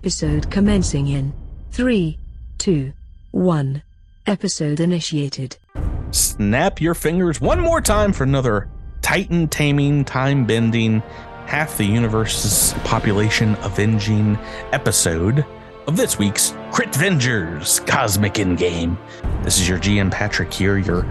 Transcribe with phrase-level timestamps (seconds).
[0.00, 1.30] Episode commencing in
[1.72, 2.18] 3,
[2.56, 2.90] 2,
[3.32, 3.82] 1.
[4.26, 5.58] Episode initiated.
[6.10, 8.70] Snap your fingers one more time for another
[9.02, 11.00] Titan taming, time bending,
[11.44, 14.38] half the universe's population avenging
[14.72, 15.44] episode
[15.86, 18.98] of this week's Crit Vengers Cosmic In Game.
[19.42, 21.06] This is your GM Patrick here, your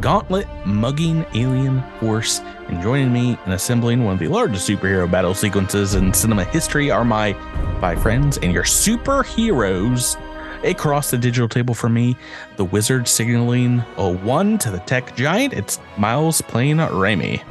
[0.00, 5.34] gauntlet mugging alien force, and joining me in assembling one of the largest superhero battle
[5.34, 7.32] sequences in cinema history are my
[7.80, 10.16] five friends and your superheroes.
[10.64, 12.16] Across the digital table for me,
[12.56, 15.54] the wizard signaling a one to the tech giant.
[15.54, 17.42] It's Miles playing Raimi.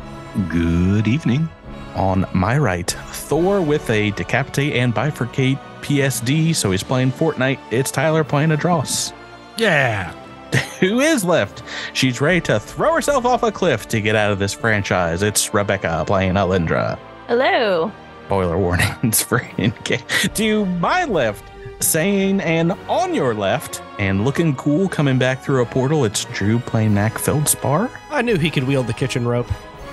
[0.50, 1.50] Good evening.
[1.96, 7.60] On my right, Thor with a decapitate and bifurcate PSD, so he's playing Fortnite.
[7.72, 9.14] It's Tyler playing Adros.
[9.58, 10.14] Yeah.
[10.80, 11.64] Who is left?
[11.94, 15.22] She's ready to throw herself off a cliff to get out of this franchise.
[15.22, 16.98] It's Rebecca playing Alindra.
[17.28, 17.92] Hello.
[18.26, 20.30] Spoiler warnings for in case.
[20.34, 21.44] To my left,
[21.82, 26.60] saying and on your left, and looking cool coming back through a portal, it's Drew
[26.60, 27.90] playing Knack Feldspar.
[28.10, 29.52] I knew he could wield the kitchen rope.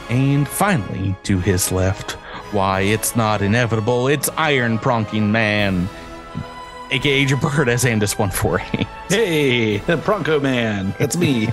[0.09, 2.17] And finally, to his left,
[2.57, 4.09] why, it's not inevitable.
[4.09, 5.91] It's Iron Pronking Man,
[6.91, 8.87] aka Jabert as Andis 140.
[9.11, 10.95] Hey, the Bronco Man.
[10.99, 11.49] That's me.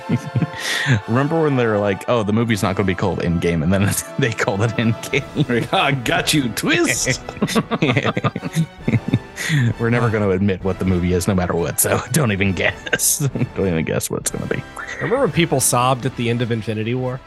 [1.09, 3.74] Remember when they were like, oh, the movie's not going to be called Endgame, and
[3.74, 5.74] then they called it Endgame?
[5.74, 6.48] I got you.
[6.54, 7.22] Twist.
[9.78, 11.81] We're never going to admit what the movie is, no matter what.
[11.81, 13.20] So don't even guess.
[13.20, 14.64] don't even guess what it's going to be.
[15.02, 17.20] Remember when people sobbed at the end of Infinity War?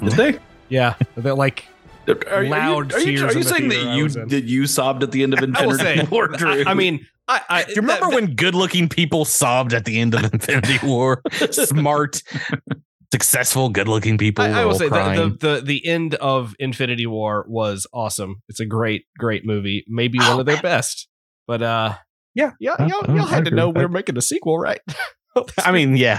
[0.00, 0.38] Did they?
[0.70, 1.66] Yeah, they're like
[2.08, 5.02] Are, Loud are you, cheers are you, are you saying that you that you sobbed
[5.02, 6.08] at the end of Infinity.
[6.10, 6.64] War, Drew?
[6.64, 10.00] I, I mean, I, I Do you remember that- when good-looking people sobbed at the
[10.00, 11.22] end of Infinity War?
[11.50, 12.22] Smart,
[13.12, 17.44] successful, good-looking people I, I will say the, the the the end of Infinity War
[17.48, 18.42] was awesome.
[18.48, 20.62] It's a great great movie, maybe one Oh, of their man.
[20.62, 21.08] best.
[21.46, 21.94] But uh,
[22.34, 22.52] Yeah.
[22.58, 24.80] yeah, y'all, y'all had to know we were making a sequel, right?
[25.64, 26.18] I mean, yeah,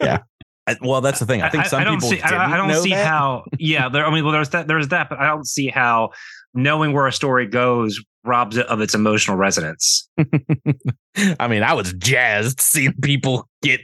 [0.00, 0.18] yeah.
[0.66, 1.42] I- Well, that's the thing.
[1.42, 2.20] I think some don't people see.
[2.20, 3.06] I, I don't see that.
[3.06, 3.44] how.
[3.58, 4.04] Yeah, there.
[4.06, 4.66] I mean, well, there's that.
[4.68, 6.10] There's that, but I don't see how
[6.54, 10.08] knowing where a story goes robs it of its emotional resonance.
[11.38, 13.80] I mean, I was jazzed seeing people get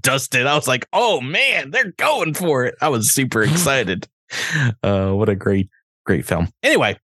[0.00, 0.46] dusted.
[0.46, 4.08] I was like, "Oh man, they're going for it!" I was super excited.
[4.82, 5.68] Uh, what a great,
[6.06, 6.48] great film.
[6.64, 6.96] Anyway,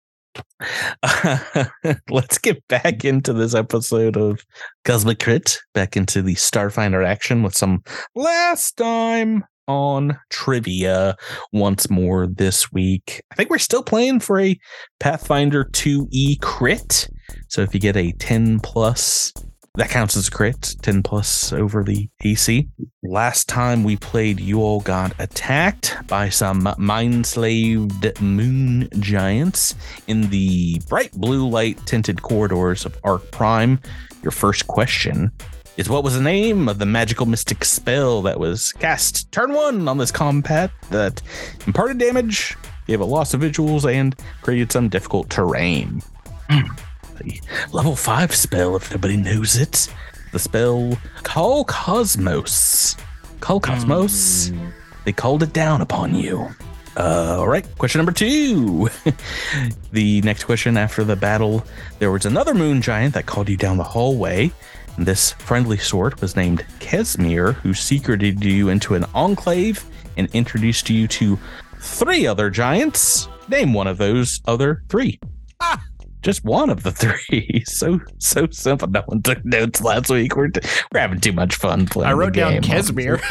[2.10, 4.44] let's get back into this episode of
[4.84, 5.58] Cosmic Crit.
[5.74, 7.82] Back into the Starfinder action with some
[8.14, 11.16] last time on trivia
[11.52, 13.22] once more this week.
[13.30, 14.58] I think we're still playing for a
[14.98, 17.08] Pathfinder 2E crit.
[17.48, 19.32] So if you get a 10 plus,
[19.76, 22.68] that counts as a crit, 10 plus over the AC.
[23.04, 29.76] Last time we played, you all got attacked by some mind slaved moon giants
[30.08, 33.80] in the bright blue light tinted corridors of Arc Prime.
[34.24, 35.30] Your first question
[35.76, 39.86] is what was the name of the magical mystic spell that was cast turn one
[39.86, 41.22] on this combat that
[41.64, 42.56] imparted damage,
[42.88, 46.02] gave a loss of visuals, and created some difficult terrain?
[47.20, 47.40] The
[47.72, 49.92] level five spell, if nobody knows it.
[50.32, 52.96] The spell Call Cosmos.
[53.40, 54.52] Call Cosmos.
[55.04, 56.48] They called it down upon you.
[56.96, 58.88] Uh, all right, question number two.
[59.92, 61.64] the next question after the battle,
[61.98, 64.50] there was another moon giant that called you down the hallway.
[64.98, 69.84] This friendly sort was named Kesmir, who secreted you into an enclave
[70.16, 71.38] and introduced you to
[71.78, 73.28] three other giants.
[73.48, 75.18] Name one of those other three.
[75.60, 75.82] Ah.
[76.22, 76.92] Just one of the
[77.30, 77.62] three.
[77.66, 78.88] So so simple.
[78.88, 80.36] No one took notes last week.
[80.36, 80.50] We're
[80.92, 82.10] we're having too much fun playing.
[82.10, 82.62] I wrote the down game.
[82.62, 83.20] Casimir.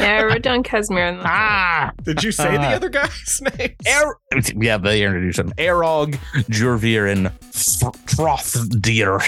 [0.00, 1.06] Yeah, I wrote down Casimir.
[1.08, 2.74] in the- Ah, Did you say the Ah.
[2.74, 3.74] other guy's name?
[3.86, 4.16] Er-
[4.56, 5.52] yeah, they introduced him.
[5.58, 6.14] Erog,
[6.48, 7.26] Jurvir, and
[8.10, 9.20] Trothdir.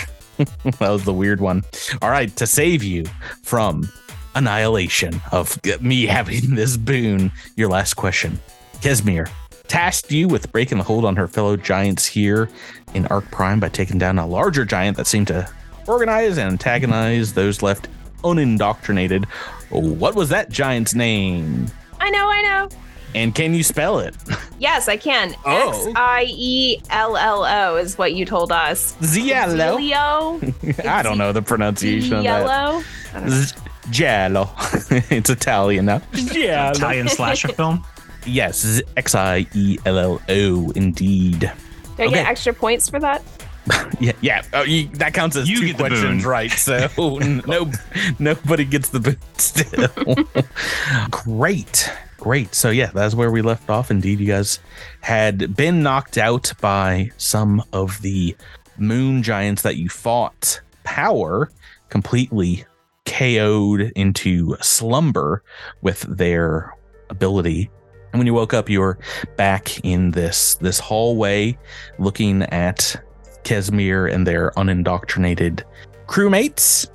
[0.79, 1.63] that was the weird one.
[2.01, 3.05] All right, to save you
[3.43, 3.89] from
[4.35, 8.39] annihilation of me having this boon, your last question.
[8.81, 9.29] Kesmir
[9.69, 12.49] tasked you with breaking the hold on her fellow giants here
[12.95, 15.49] in Arc Prime by taking down a larger giant that seemed to
[15.87, 17.89] organize and antagonize those left
[18.25, 19.25] unindoctrinated.
[19.71, 21.67] What was that giant's name?
[22.01, 22.69] I know, I know.
[23.15, 24.17] And can you spell it?
[24.59, 25.35] Yes, I can.
[25.45, 25.87] Oh.
[25.89, 28.95] X I E L L O is what you told us.
[29.01, 29.77] Ziello.
[29.77, 30.85] Leo.
[30.89, 32.47] I don't know the pronunciation of that.
[32.47, 32.83] Yellow.
[33.29, 33.55] Z-
[33.91, 34.51] Giallo.
[35.11, 36.01] it's Italian now.
[36.15, 36.71] Giallo.
[36.71, 37.85] Italian slasher film.
[38.27, 41.41] Yes, X I E L L O, indeed.
[41.41, 41.49] Do
[41.99, 42.15] I Okay.
[42.15, 43.23] get extra points for that?
[44.01, 44.43] Yeah, yeah.
[44.53, 46.51] Oh, you, that counts as You two questions, right?
[46.51, 46.89] So
[47.47, 47.71] no,
[48.19, 50.17] nobody gets the boot still.
[51.11, 51.89] Great,
[52.19, 52.53] great.
[52.55, 53.93] So yeah, that's where we left off.
[53.93, 54.59] Indeed, you guys
[55.01, 58.35] had been knocked out by some of the
[58.79, 61.53] moon giants that you fought power
[61.89, 62.65] completely
[63.07, 65.45] KO'd into slumber
[65.83, 66.75] with their
[67.11, 67.71] ability.
[68.13, 68.99] And when you woke up, you were
[69.37, 71.59] back in this this hallway,
[71.99, 72.97] looking at
[73.45, 75.65] Kesmir and their unindoctrinated
[76.07, 76.89] crewmates,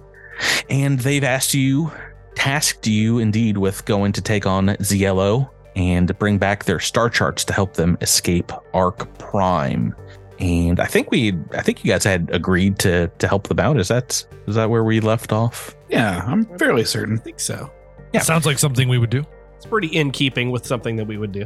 [0.69, 1.91] and they've asked you,
[2.35, 7.43] tasked you indeed with going to take on Ziello and bring back their star charts
[7.45, 9.95] to help them escape Arc Prime.
[10.39, 13.79] And I think we, I think you guys had agreed to to help them out.
[13.79, 15.75] Is that is that where we left off?
[15.89, 17.17] Yeah, I'm fairly certain.
[17.17, 17.71] I think so.
[18.13, 18.21] Yeah.
[18.21, 19.25] Sounds like something we would do.
[19.57, 21.45] It's pretty in keeping with something that we would do.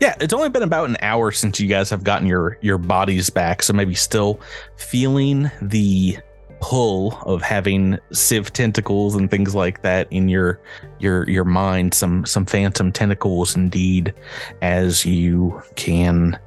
[0.00, 3.30] Yeah, it's only been about an hour since you guys have gotten your your bodies
[3.30, 4.40] back, so maybe still
[4.76, 6.18] feeling the
[6.62, 10.60] pull of having sieve tentacles and things like that in your
[11.00, 14.14] your your mind some some phantom tentacles indeed
[14.62, 16.38] as you can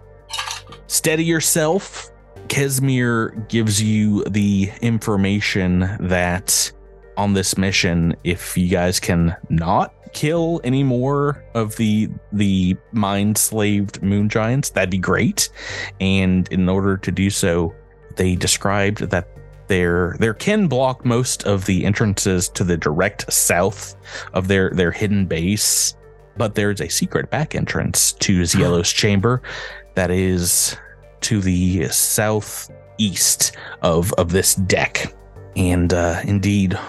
[0.87, 2.09] steady yourself
[2.47, 6.71] Kesmir gives you the information that
[7.17, 13.37] on this mission if you guys can not kill any more of the the mind
[13.37, 15.49] slaved moon giants that'd be great.
[15.99, 17.75] And in order to do so
[18.15, 19.27] they described that
[19.67, 23.95] their their kin block most of the entrances to the direct south
[24.33, 25.95] of their their hidden base
[26.37, 29.41] but there's a secret back entrance to Ziello's chamber
[29.95, 30.77] that is
[31.21, 35.13] to the southeast of of this deck.
[35.57, 36.79] And uh indeed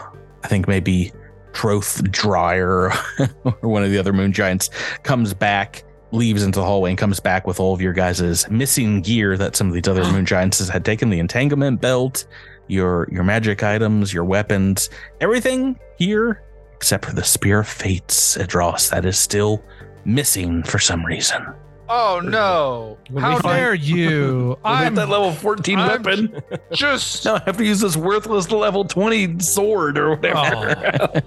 [0.44, 1.12] i think maybe
[1.56, 2.92] troth dryer
[3.44, 4.68] or one of the other moon giants
[5.04, 9.00] comes back leaves into the hallway and comes back with all of your guys' missing
[9.00, 12.26] gear that some of these other moon giants had taken the entanglement belt
[12.68, 14.90] your your magic items your weapons
[15.22, 16.42] everything here
[16.74, 19.64] except for the spear of fates Adros, that is still
[20.04, 21.42] missing for some reason
[21.88, 22.98] Oh no!
[23.10, 24.58] When How find- dare Dare you?
[24.64, 26.42] I'm I'm that level 14 I'm- weapon.
[26.72, 31.22] just Now I have to use this worthless level 20 sword or whatever.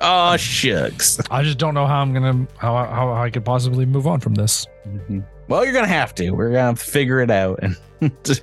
[0.00, 4.06] oh shucks I just don't know how I'm gonna how how I could possibly move
[4.06, 4.66] on from this.
[5.48, 6.30] Well, you're gonna have to.
[6.30, 7.60] We're gonna have to figure it out.
[7.62, 8.42] And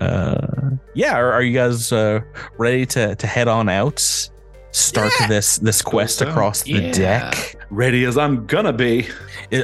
[0.00, 2.20] uh, yeah, are, are you guys uh,
[2.58, 4.00] ready to to head on out?
[4.70, 6.28] Start this this quest so.
[6.28, 6.92] across the Yeah.
[6.92, 7.55] deck.
[7.70, 9.08] Ready as I'm gonna be.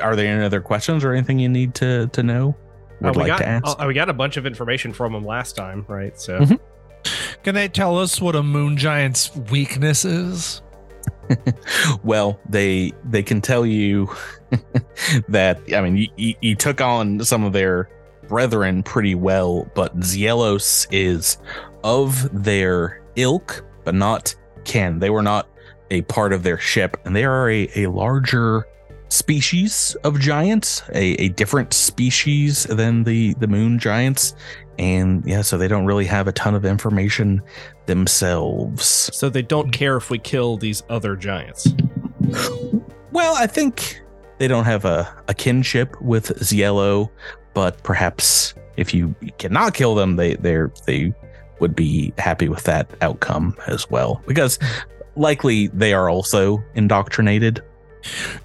[0.02, 2.56] Are there any other questions or anything you need to to know?
[3.00, 3.80] Would Uh, we like got to ask?
[3.80, 6.18] uh, we got a bunch of information from them last time, right?
[6.20, 6.58] So Mhm.
[7.42, 10.62] Can they tell us what a moon giant's weakness is?
[12.04, 14.08] well, they they can tell you
[15.28, 17.88] that I mean you, you, you took on some of their
[18.28, 21.38] brethren pretty well, but Zielos is
[21.84, 24.34] of their ilk, but not
[24.64, 24.98] kin.
[25.00, 25.48] They were not
[25.92, 28.66] a part of their ship, and they are a, a larger
[29.08, 34.34] species of giants, a, a different species than the the moon giants.
[34.78, 37.42] And yeah, so they don't really have a ton of information
[37.84, 39.10] themselves.
[39.12, 41.68] so they don't care if we kill these other giants.
[43.12, 44.00] Well, I think
[44.38, 47.10] they don't have a, a kinship with Ziello,
[47.52, 51.12] but perhaps if you cannot kill them, they they they
[51.60, 54.22] would be happy with that outcome as well.
[54.26, 54.58] Because
[55.16, 57.62] likely they are also indoctrinated.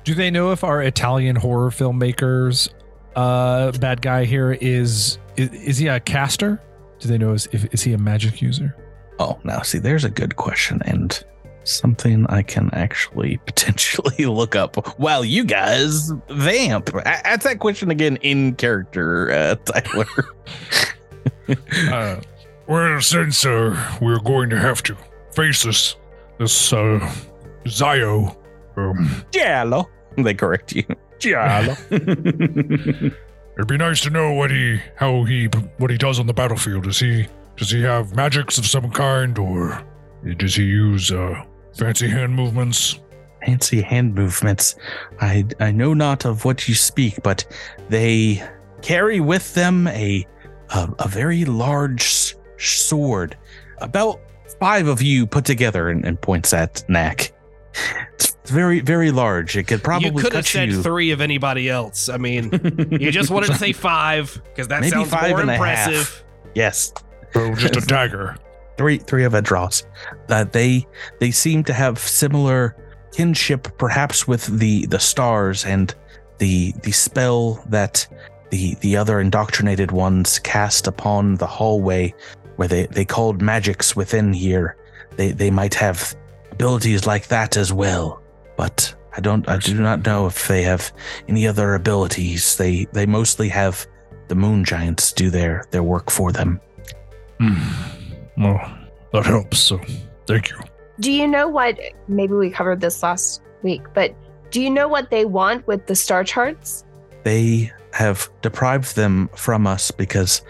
[0.03, 2.69] Do they know if our Italian horror filmmakers
[3.15, 6.61] uh bad guy here is is, is he a caster?
[6.99, 8.75] Do they know is if is he a magic user?
[9.19, 11.23] Oh, now see, there's a good question and
[11.63, 16.89] something I can actually potentially look up while you guys vamp.
[16.95, 20.05] A- Ask that question again in character, uh, Tyler.
[21.91, 22.19] Uh,
[22.67, 24.95] well, since uh, we're going to have to
[25.33, 25.95] face this,
[26.39, 26.99] this uh,
[27.67, 28.37] Zio,
[28.75, 29.89] um, Giallo.
[30.17, 30.83] They correct you.
[31.19, 31.75] Giallo.
[31.91, 35.45] it'd be nice to know what he, how he,
[35.77, 36.83] what he does on the battlefield.
[36.83, 39.83] Does he, does he have magics of some kind, or
[40.37, 41.43] does he use uh,
[41.75, 42.99] fancy hand movements?
[43.45, 44.75] fancy hand movements.
[45.21, 47.45] I I know not of what you speak, but
[47.87, 48.43] they
[48.81, 50.25] carry with them a
[50.71, 53.37] a, a very large s- sword,
[53.77, 54.19] about
[54.59, 57.33] five of you put together, and, and points at Knack.
[58.13, 59.55] It's very very large.
[59.55, 60.81] It could probably you could have cut said you.
[60.81, 62.09] three of anybody else.
[62.09, 62.49] I mean,
[62.99, 65.93] you just wanted to say five because that Maybe sounds five more and impressive.
[65.95, 66.23] half.
[66.55, 66.93] yes,
[67.35, 68.37] Or just a dagger?
[68.77, 69.83] three three of Adros.
[70.29, 70.87] Uh, they
[71.19, 72.75] they seem to have similar
[73.11, 75.93] kinship, perhaps with the the stars and
[76.39, 78.07] the the spell that
[78.49, 82.13] the the other indoctrinated ones cast upon the hallway,
[82.57, 84.75] where they they called magics within here.
[85.15, 86.15] They they might have
[86.51, 88.21] abilities like that as well,
[88.57, 88.93] but.
[89.15, 89.49] I don't.
[89.49, 90.91] I do not know if they have
[91.27, 92.55] any other abilities.
[92.55, 93.87] They they mostly have
[94.27, 96.61] the moon giants do their their work for them.
[97.39, 97.55] Hmm.
[98.37, 98.77] Well,
[99.13, 99.57] that helps.
[99.57, 99.79] So,
[100.27, 100.57] thank you.
[100.99, 101.79] Do you know what?
[102.07, 104.13] Maybe we covered this last week, but
[104.51, 106.83] do you know what they want with the star charts?
[107.23, 110.41] They have deprived them from us because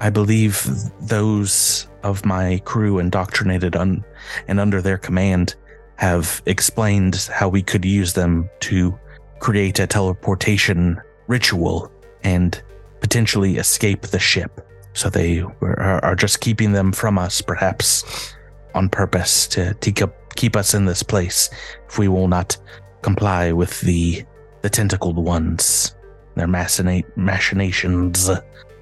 [0.00, 0.66] I believe
[1.00, 4.04] those of my crew indoctrinated un-
[4.46, 5.54] and under their command
[5.96, 8.98] have explained how we could use them to
[9.40, 11.90] create a teleportation ritual
[12.22, 12.62] and
[13.00, 14.64] potentially escape the ship.
[14.92, 18.34] So they are, are just keeping them from us, perhaps
[18.74, 19.92] on purpose to, to
[20.36, 21.50] keep, us in this place
[21.88, 22.56] if we will not
[23.02, 24.24] comply with the
[24.62, 25.94] the tentacled ones,
[26.34, 28.28] their machinations.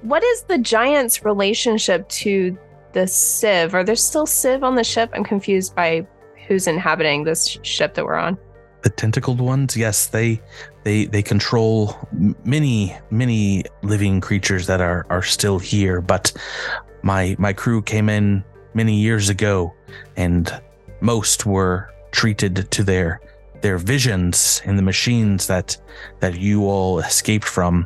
[0.07, 2.57] What is the giant's relationship to
[2.93, 3.75] the Civ?
[3.75, 5.09] Are there still Civ on the ship?
[5.11, 6.07] I'm confused by
[6.47, 8.37] who's inhabiting this ship that we're on.
[8.83, 10.41] The tentacled ones, yes, they
[10.85, 11.93] they they control
[12.45, 15.99] many many living creatures that are are still here.
[15.99, 16.31] But
[17.01, 19.73] my my crew came in many years ago,
[20.15, 20.49] and
[21.01, 23.19] most were treated to their
[23.61, 25.75] their visions in the machines that
[26.21, 27.85] that you all escaped from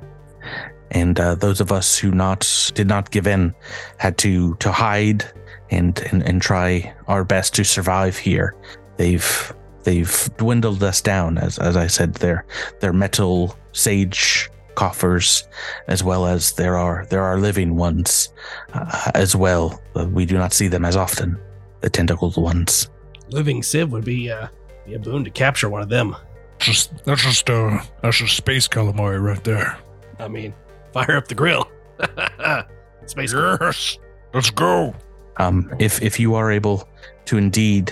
[0.92, 3.54] and uh, those of us who not did not give in
[3.98, 5.26] had to to hide
[5.70, 8.56] and, and and try our best to survive here
[8.98, 12.46] they've they've dwindled us down as as i said their
[12.80, 15.48] their metal sage coffers
[15.88, 18.30] as well as there are there are living ones
[18.74, 21.38] uh, as well but we do not see them as often
[21.82, 22.90] the tentacled ones
[23.32, 24.48] Living Civ would be, uh,
[24.86, 26.16] be a boon to capture one of them.
[26.60, 29.78] Just that's just uh that's just space calamari right there.
[30.20, 30.54] I mean,
[30.94, 31.68] fire up the grill.
[33.06, 33.58] Space grill.
[33.62, 33.98] Yes,
[34.34, 34.94] let's go.
[35.38, 36.88] um, if if you are able
[37.26, 37.92] to indeed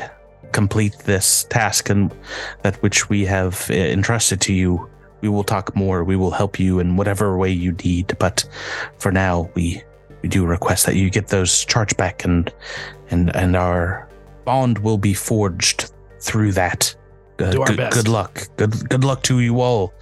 [0.51, 2.13] complete this task and
[2.63, 4.89] that which we have uh, entrusted to you,
[5.21, 6.03] we will talk more.
[6.03, 8.15] We will help you in whatever way you need.
[8.19, 8.47] But
[8.97, 9.83] for now, we
[10.21, 12.51] we do request that you get those charge back, and
[13.11, 14.07] and and our
[14.45, 15.91] bond will be forged
[16.21, 16.95] through that.
[17.39, 17.95] Uh, Do our good, best.
[17.95, 18.41] good luck.
[18.57, 19.93] Good good luck to you all,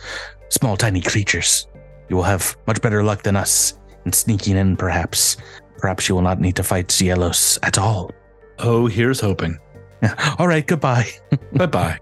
[0.50, 1.68] small tiny creatures.
[2.09, 5.37] You will have much better luck than us in sneaking in, perhaps.
[5.77, 8.11] Perhaps you will not need to fight Cielos at all.
[8.59, 9.57] Oh, here's hoping.
[10.39, 11.09] All right, goodbye.
[11.53, 11.99] Bye bye.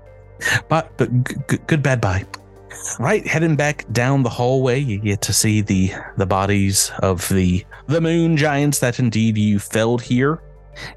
[0.69, 2.25] But, but g- g- good bad bye.
[2.99, 7.65] Right, heading back down the hallway, you get to see the the bodies of the
[7.87, 10.41] the moon giants that indeed you felled here,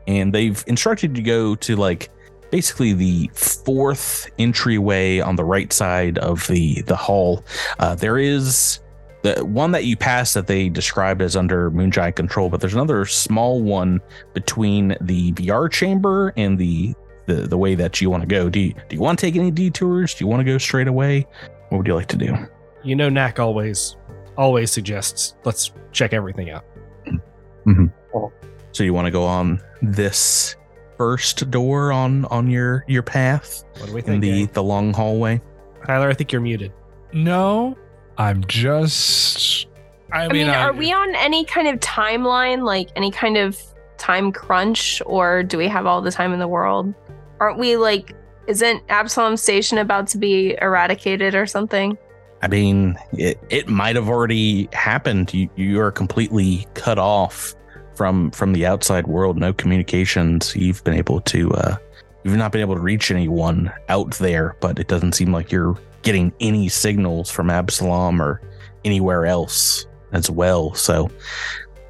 [0.09, 2.11] and they've instructed you to go to like
[2.51, 7.45] basically the fourth entryway on the right side of the the hall.
[7.79, 8.81] Uh, there is
[9.23, 12.75] the one that you passed that they described as under moon giant control, but there's
[12.75, 14.01] another small one
[14.33, 16.95] between the VR chamber and the
[17.27, 18.49] the, the way that you want to go.
[18.49, 20.15] Do you do you want to take any detours?
[20.15, 21.27] Do you want to go straight away?
[21.69, 22.35] What would you like to do?
[22.83, 23.97] You know, Knack always,
[24.37, 26.65] always suggests let's check everything out.
[27.07, 27.71] Mm-hmm.
[27.71, 27.87] Mm-hmm.
[28.17, 28.33] Oh.
[28.73, 30.57] So you want to go on this
[30.97, 34.15] first door on on your your path What do we think?
[34.17, 34.23] in think?
[34.23, 34.51] the gang?
[34.55, 35.41] the long hallway?
[35.87, 36.73] Tyler, I think you're muted.
[37.13, 37.77] No,
[38.19, 39.67] I'm just.
[40.13, 43.37] I, I mean, mean, I- are we on any kind of timeline, like any kind
[43.37, 43.59] of
[43.97, 46.93] time crunch, or do we have all the time in the world?
[47.41, 48.15] Aren't we like,
[48.47, 51.97] isn't Absalom Station about to be eradicated or something?
[52.43, 55.33] I mean, it, it might have already happened.
[55.35, 57.55] You you are completely cut off
[57.95, 59.37] from from the outside world.
[59.37, 60.55] No communications.
[60.57, 61.77] You've been able to uh,
[62.25, 65.77] you've not been able to reach anyone out there, but it doesn't seem like you're
[66.03, 68.41] getting any signals from Absalom or
[68.85, 70.75] anywhere else as well.
[70.75, 71.11] So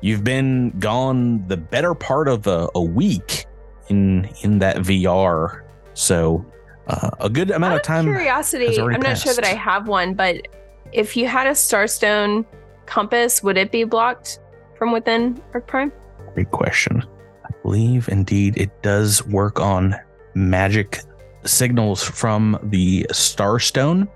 [0.00, 3.46] you've been gone the better part of a, a week
[3.88, 5.62] in in that VR.
[5.94, 6.44] So
[6.88, 8.04] uh, a good amount Out of time.
[8.04, 10.48] curiosity, I'm not sure that I have one, but
[10.92, 12.46] if you had a Starstone
[12.86, 14.40] compass, would it be blocked
[14.76, 15.92] from within Arc Prime?
[16.34, 17.04] Great question.
[17.44, 19.94] I believe indeed it does work on
[20.34, 21.00] magic
[21.44, 24.08] signals from the Starstone.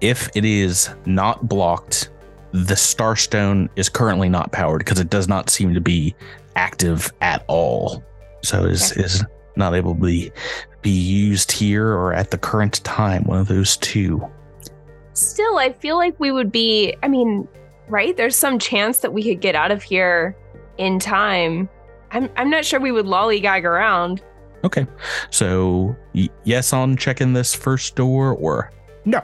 [0.00, 2.10] If it is not blocked,
[2.52, 6.14] the Starstone is currently not powered because it does not seem to be
[6.56, 8.02] active at all.
[8.42, 9.24] So is is
[9.56, 10.32] not able to be,
[10.82, 13.24] be used here or at the current time.
[13.24, 14.26] One of those two.
[15.12, 17.46] Still, I feel like we would be, I mean,
[17.88, 18.16] right?
[18.16, 20.36] There's some chance that we could get out of here
[20.78, 21.68] in time.
[22.12, 24.22] I'm, I'm not sure we would lollygag around.
[24.64, 24.86] Okay.
[25.30, 28.72] So y- yes on checking this first door or
[29.04, 29.20] no.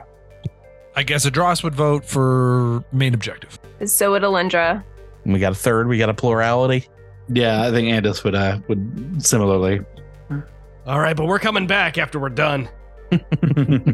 [0.95, 3.59] I guess Adros would vote for main objective.
[3.85, 4.83] So would Alindra.
[5.27, 5.89] We got a third.
[5.89, 6.89] We got a plurality.
[7.29, 9.81] Yeah, I think Andis would uh would similarly.
[10.87, 12.69] All right, but we're coming back after we're done.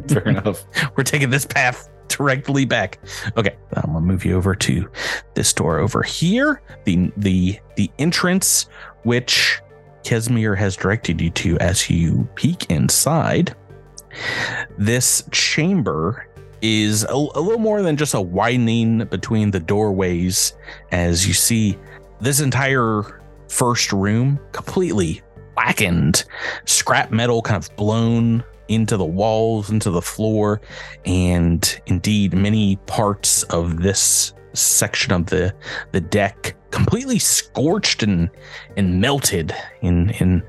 [0.08, 0.64] Fair enough.
[0.96, 2.98] We're taking this path directly back.
[3.36, 4.88] Okay, I'm gonna move you over to
[5.34, 6.60] this door over here.
[6.84, 8.68] The the the entrance
[9.04, 9.60] which
[10.04, 13.54] Kesmir has directed you to as you peek inside.
[14.78, 16.26] This chamber
[16.60, 20.54] is a, a little more than just a widening between the doorways
[20.92, 21.78] as you see
[22.20, 25.22] this entire first room completely
[25.54, 26.24] blackened,
[26.64, 30.60] scrap metal kind of blown into the walls, into the floor,
[31.04, 35.54] and indeed many parts of this section of the
[35.92, 38.28] the deck completely scorched and
[38.76, 40.42] and melted in in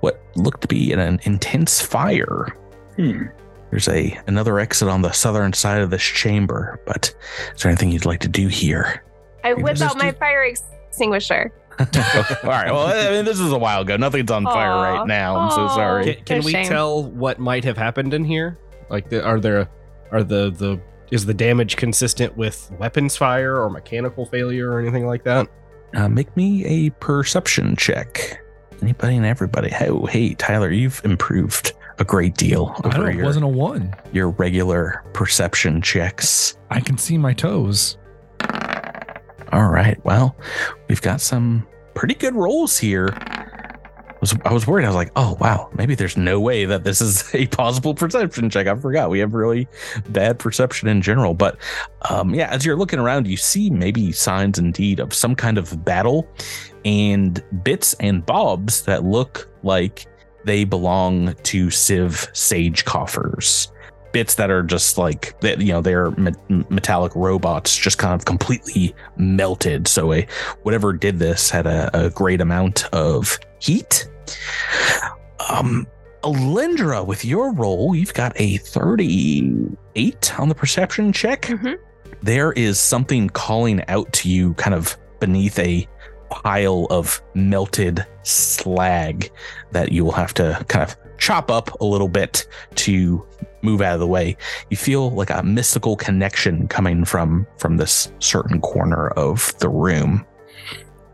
[0.00, 2.56] what looked to be an intense fire.
[2.96, 3.24] Hmm.
[3.70, 7.14] There's a another exit on the southern side of this chamber, but
[7.54, 9.04] is there anything you'd like to do here?
[9.42, 11.52] I Maybe whip out my do- fire extinguisher.
[11.78, 11.84] All
[12.44, 12.70] right.
[12.70, 13.96] Well, I mean, this is a while ago.
[13.96, 15.36] Nothing's on fire right now.
[15.36, 16.14] I'm so sorry.
[16.14, 16.66] Can, can we shame.
[16.66, 18.58] tell what might have happened in here?
[18.90, 19.68] Like, the, are there
[20.12, 25.04] are the the is the damage consistent with weapons fire or mechanical failure or anything
[25.06, 25.48] like that?
[25.94, 28.40] Uh, make me a perception check.
[28.82, 29.70] Anybody and everybody.
[29.80, 33.94] Oh, hey, Tyler, you've improved a great deal I over your, wasn't a one.
[34.12, 36.56] your regular perception checks.
[36.70, 37.96] I can see my toes.
[39.52, 40.04] All right.
[40.04, 40.36] Well,
[40.88, 43.06] we've got some pretty good rolls here.
[44.24, 44.86] I was, I was worried.
[44.86, 48.48] I was like, oh, wow, maybe there's no way that this is a possible perception
[48.48, 48.66] check.
[48.66, 49.68] I forgot we have really
[50.08, 51.34] bad perception in general.
[51.34, 51.58] But
[52.08, 55.84] um, yeah, as you're looking around, you see maybe signs indeed of some kind of
[55.84, 56.26] battle
[56.86, 60.06] and bits and bobs that look like
[60.44, 63.70] they belong to Civ Sage coffers.
[64.12, 68.24] Bits that are just like that, you know, they're me- metallic robots, just kind of
[68.24, 69.86] completely melted.
[69.86, 70.26] So a
[70.62, 74.08] whatever did this had a, a great amount of heat.
[75.50, 75.86] Um,
[76.22, 81.42] Alindra, with your roll, you've got a 38 on the perception check.
[81.42, 81.76] Mhm.
[82.22, 85.86] There is something calling out to you, kind of beneath a
[86.30, 89.30] pile of melted slag
[89.72, 93.24] that you will have to kind of chop up a little bit to
[93.62, 94.36] move out of the way.
[94.70, 100.24] You feel like a mystical connection coming from from this certain corner of the room.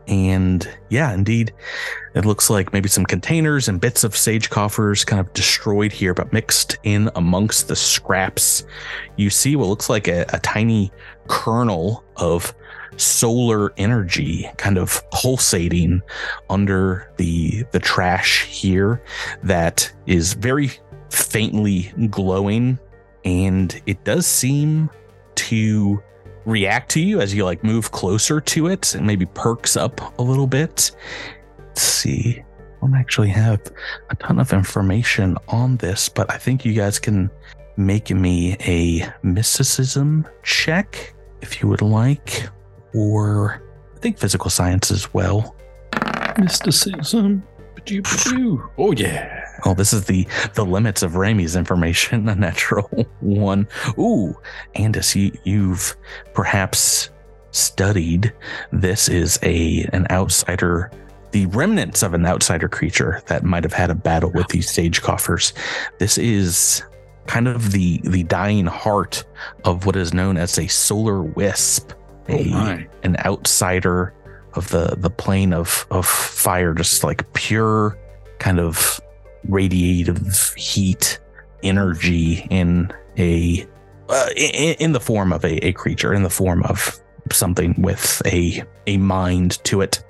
[0.07, 1.53] And yeah, indeed,
[2.15, 6.13] it looks like maybe some containers and bits of sage coffers kind of destroyed here,
[6.13, 8.65] but mixed in amongst the scraps,
[9.15, 10.91] you see what looks like a, a tiny
[11.27, 12.53] kernel of
[12.97, 16.01] solar energy kind of pulsating
[16.49, 19.01] under the the trash here
[19.43, 20.71] that is very
[21.09, 22.77] faintly glowing.
[23.23, 24.89] And it does seem
[25.35, 26.01] to
[26.45, 30.21] react to you as you like move closer to it and maybe perks up a
[30.21, 30.91] little bit
[31.59, 33.61] let's see I don't actually have
[34.09, 37.29] a ton of information on this but i think you guys can
[37.77, 42.49] make me a mysticism check if you would like
[42.93, 43.61] or
[43.95, 45.55] i think physical science as well
[46.37, 47.43] Mysticism.
[48.77, 49.40] Oh yeah.
[49.65, 52.27] Oh, this is the the limits of Ramy's information.
[52.29, 52.87] A natural
[53.19, 53.67] one.
[53.97, 54.35] Ooh,
[54.75, 55.95] Andis, you, you've
[56.33, 57.09] perhaps
[57.51, 58.33] studied.
[58.71, 60.89] This is a an outsider,
[61.31, 65.01] the remnants of an outsider creature that might have had a battle with these sage
[65.01, 65.53] coffers.
[65.99, 66.83] This is
[67.27, 69.23] kind of the the dying heart
[69.65, 71.91] of what is known as a solar wisp.
[72.29, 72.87] Oh a- my.
[73.03, 74.13] an outsider
[74.53, 77.97] of the the plane of of fire just like pure
[78.39, 78.99] kind of
[79.47, 81.19] radiative heat
[81.63, 83.65] energy in a
[84.09, 86.99] uh, in, in the form of a, a creature in the form of
[87.31, 90.03] something with a a mind to it.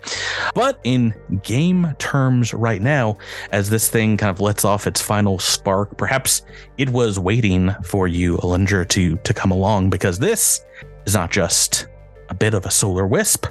[0.55, 1.13] But in
[1.43, 3.17] game terms right now
[3.51, 6.41] as this thing kind of lets off its final spark perhaps
[6.77, 10.65] it was waiting for you Alindra to to come along because this
[11.05, 11.87] is not just
[12.29, 13.45] a bit of a solar wisp.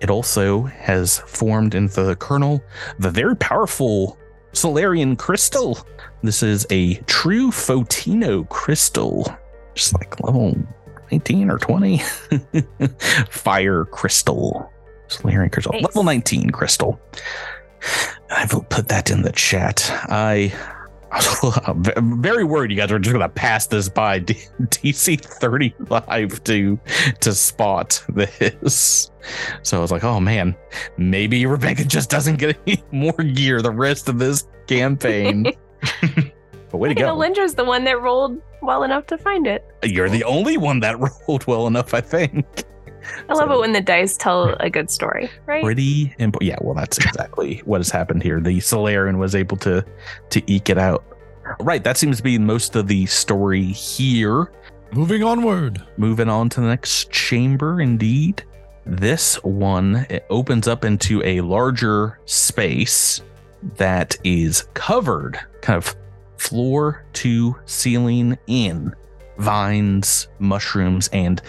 [0.00, 2.62] It also has formed into the kernel
[2.98, 4.18] the very powerful
[4.52, 5.78] Solarian crystal.
[6.22, 9.26] This is a true Photino crystal,
[9.74, 10.56] just like level
[11.10, 11.98] 19 or 20.
[13.30, 14.70] Fire crystal.
[15.08, 15.72] Solarian crystal.
[15.72, 15.82] Nice.
[15.84, 17.00] Level 19 crystal.
[18.30, 19.90] I will put that in the chat.
[19.90, 20.52] I.
[21.12, 21.82] I'm
[22.22, 26.80] very worried you guys are just gonna pass this by D- DC 35 to
[27.20, 29.10] to spot this.
[29.62, 30.56] So I was like, oh man,
[30.96, 35.44] maybe Rebecca just doesn't get any more gear the rest of this campaign.
[36.70, 37.16] but way to I think go.
[37.16, 39.64] Alindra's the one that rolled well enough to find it.
[39.82, 42.64] You're the only one that rolled well enough, I think.
[43.28, 45.62] I love So- it when the dice tell a good story, right?
[45.62, 46.48] Pretty important.
[46.48, 48.40] Yeah, well, that's exactly what has happened here.
[48.40, 49.84] The Solarian was able to
[50.30, 51.04] to eke it out.
[51.60, 54.52] Right, that seems to be most of the story here.
[54.92, 55.82] Moving onward.
[55.96, 58.44] Moving on to the next chamber, indeed.
[58.84, 63.20] This one it opens up into a larger space
[63.76, 65.94] that is covered, kind of
[66.36, 68.92] floor to ceiling in
[69.38, 71.42] vines, mushrooms, and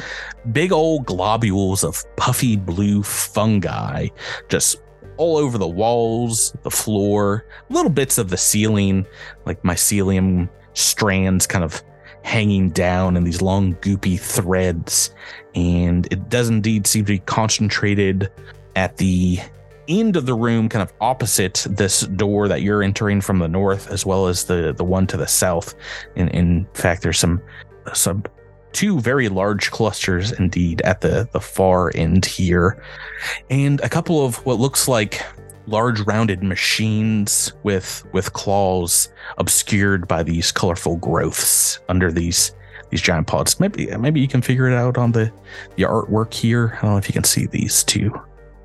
[0.51, 4.07] big old globules of puffy blue fungi
[4.49, 4.77] just
[5.17, 9.05] all over the walls, the floor, little bits of the ceiling,
[9.45, 11.83] like mycelium strands kind of
[12.23, 15.13] hanging down in these long goopy threads.
[15.55, 18.31] And it does indeed seem to be concentrated
[18.75, 19.39] at the
[19.87, 23.89] end of the room kind of opposite this door that you're entering from the north
[23.91, 25.75] as well as the the one to the south.
[26.15, 27.41] In in fact there's some
[27.93, 28.23] some
[28.71, 32.83] two very large clusters indeed at the the far end here
[33.51, 35.23] and a couple of what looks like
[35.67, 42.53] large rounded machines with with claws obscured by these colorful growths under these
[42.89, 43.59] these giant pods.
[43.59, 45.31] Maybe maybe you can figure it out on the
[45.75, 46.77] the artwork here.
[46.77, 48.11] I don't know if you can see these two.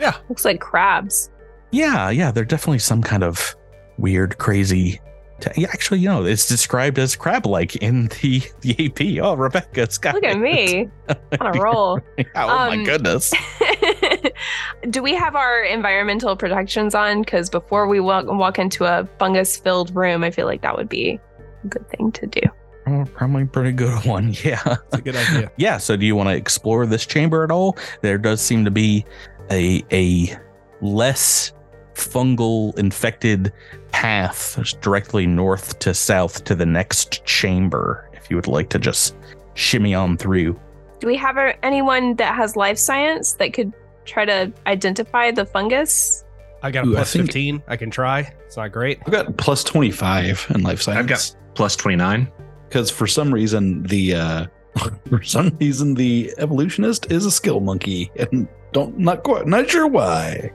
[0.01, 1.31] yeah Looks like crabs.
[1.71, 3.55] Yeah, yeah, they're definitely some kind of
[3.99, 5.01] weird, crazy.
[5.41, 9.23] T- yeah, actually, you know, it's described as crab-like in the the AP.
[9.25, 10.41] Oh, Rebecca, it's got Look at it.
[10.41, 10.89] me
[11.41, 12.01] on a roll.
[12.19, 13.33] oh my Um, goodness.
[14.91, 17.21] Do we have our environmental protections on?
[17.23, 20.89] Because before we walk, walk into a fungus filled room, I feel like that would
[20.89, 21.21] be
[21.65, 22.41] a good thing to do.
[22.87, 24.35] Oh, probably pretty good one.
[24.45, 24.61] Yeah.
[24.65, 25.51] It's a good idea.
[25.57, 28.71] yeah so do you want to explore this chamber at all there does seem to
[28.71, 29.05] be
[29.51, 30.37] a a
[30.81, 31.53] less
[31.99, 33.53] fungal infected
[33.93, 39.17] path directly north to south to the next chamber if you would like to just
[39.55, 40.59] shimmy on through
[41.01, 43.73] Do we have a, anyone that has life science that could
[44.05, 46.25] try to identify the fungus?
[46.63, 47.63] I got a Ooh, plus think- 15.
[47.69, 48.21] I can try.
[48.47, 48.99] It's not great.
[49.07, 50.99] I've got plus 25 in life science.
[50.99, 52.31] I've got plus 29.
[52.69, 54.47] because for some reason the uh
[55.09, 59.87] for some reason the evolutionist is a skill monkey and don't not quite not sure
[59.89, 60.53] why.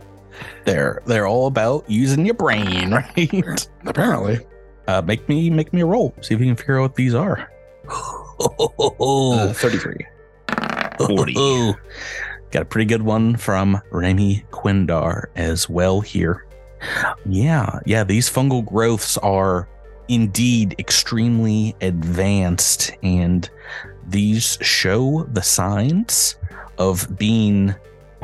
[0.66, 4.40] They're they're all about using your brain right Apparently.
[4.88, 7.14] uh make me make me a roll see if you can figure out what these
[7.16, 7.50] are
[8.40, 9.96] Uh, 33.
[11.08, 11.34] 40.
[11.38, 11.74] Ooh.
[12.52, 16.46] Got a pretty good one from Remy Quindar as well here.
[17.26, 19.68] Yeah, yeah, these fungal growths are
[20.10, 23.50] indeed extremely advanced, and
[24.08, 26.36] these show the signs
[26.78, 27.74] of being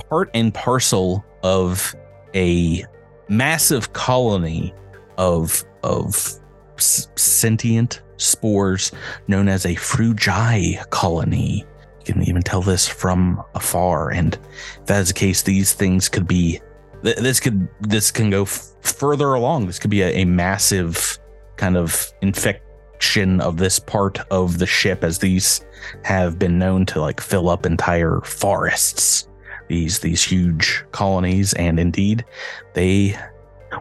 [0.10, 1.95] part and parcel of
[2.36, 2.84] a
[3.28, 4.73] massive colony
[5.17, 6.39] of of
[6.78, 8.91] sentient spores
[9.28, 11.65] known as a frugi colony.
[12.06, 14.38] You can even tell this from afar, and
[14.80, 16.60] if that is the case, these things could be.
[17.04, 19.67] th- This could this can go f- further along.
[19.67, 21.19] This could be a, a massive
[21.58, 25.65] kind of infection of this part of the ship, as these
[26.04, 29.29] have been known to like fill up entire forests.
[29.70, 32.26] These these huge colonies, and indeed,
[32.74, 33.18] they.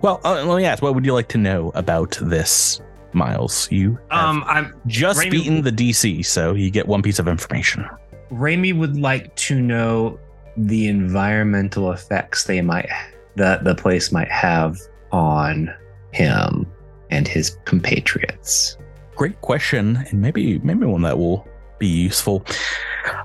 [0.03, 0.83] Well, uh, let me ask.
[0.83, 2.81] What would you like to know about this,
[3.15, 3.73] Miles?
[3.73, 7.89] You Um, I'm just Raimi- beaten the DC, so you get one piece of information.
[8.31, 10.21] Raimi would like to know
[10.59, 12.89] the environmental effects they might
[13.37, 14.77] that the place might have
[15.11, 15.73] on
[16.13, 16.67] him
[17.11, 18.77] and his compatriots.
[19.17, 21.49] Great question, and maybe maybe one that will
[21.79, 22.45] be useful.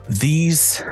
[0.07, 0.83] These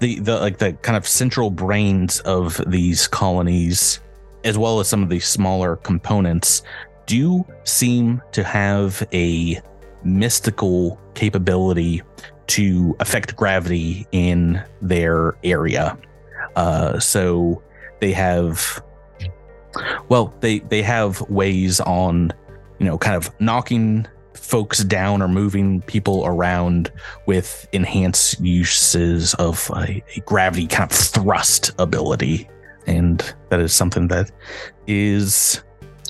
[0.00, 4.00] the the like the kind of central brains of these colonies,
[4.44, 6.62] as well as some of the smaller components,
[7.06, 9.60] do seem to have a
[10.02, 12.02] mystical capability
[12.46, 15.96] to affect gravity in their area.
[16.56, 17.62] Uh, so
[18.00, 18.82] they have,
[20.08, 22.32] well, they they have ways on,
[22.78, 26.92] you know, kind of knocking folks down or moving people around
[27.26, 32.48] with enhanced uses of a, a gravity kind of thrust ability,
[32.86, 34.30] and that is something that
[34.86, 35.62] is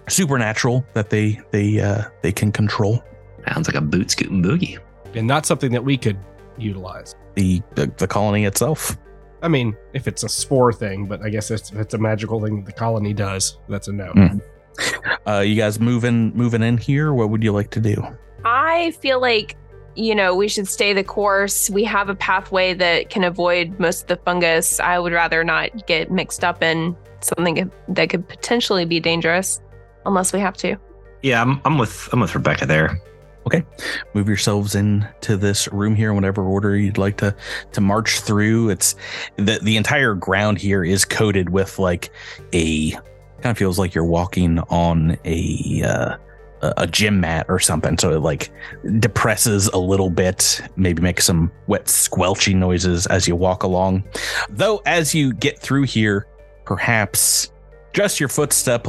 [0.09, 3.03] supernatural that they they uh, they can control.
[3.49, 4.79] Sounds like a boot scooting boogie.
[5.15, 6.19] And not something that we could
[6.59, 7.15] utilize.
[7.35, 8.97] The, the the colony itself.
[9.43, 12.57] I mean, if it's a spore thing, but I guess if it's a magical thing
[12.57, 14.11] that the colony does, that's a no.
[14.13, 14.41] Mm.
[15.27, 17.13] Uh, you guys moving moving in here?
[17.13, 18.05] What would you like to do?
[18.45, 19.57] I feel like,
[19.97, 21.71] you know, we should stay the course.
[21.71, 24.81] We have a pathway that can avoid most of the fungus.
[24.81, 29.61] I would rather not get mixed up in something that could potentially be dangerous
[30.05, 30.77] unless we have to.
[31.23, 33.01] Yeah, I'm, I'm with I'm with Rebecca there.
[33.47, 33.65] Okay,
[34.15, 37.35] move yourselves into this room here in whatever order you'd like to
[37.73, 38.95] to march through it's
[39.37, 42.11] the the entire ground here is coated with like
[42.55, 42.99] a
[43.45, 46.17] kind of feels like you're walking on a uh
[46.79, 47.99] a, gym mat or something.
[47.99, 48.51] So it like
[48.99, 54.03] depresses a little bit, maybe makes some wet squelchy noises as you walk along.
[54.49, 56.27] Though as you get through here,
[56.65, 57.53] perhaps
[57.93, 58.87] just your footstep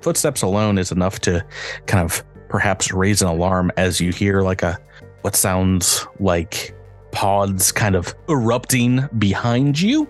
[0.00, 1.44] footsteps alone is enough to
[1.86, 4.78] kind of perhaps raise an alarm as you hear like a
[5.22, 6.76] what sounds like
[7.10, 10.08] pods kind of erupting behind you.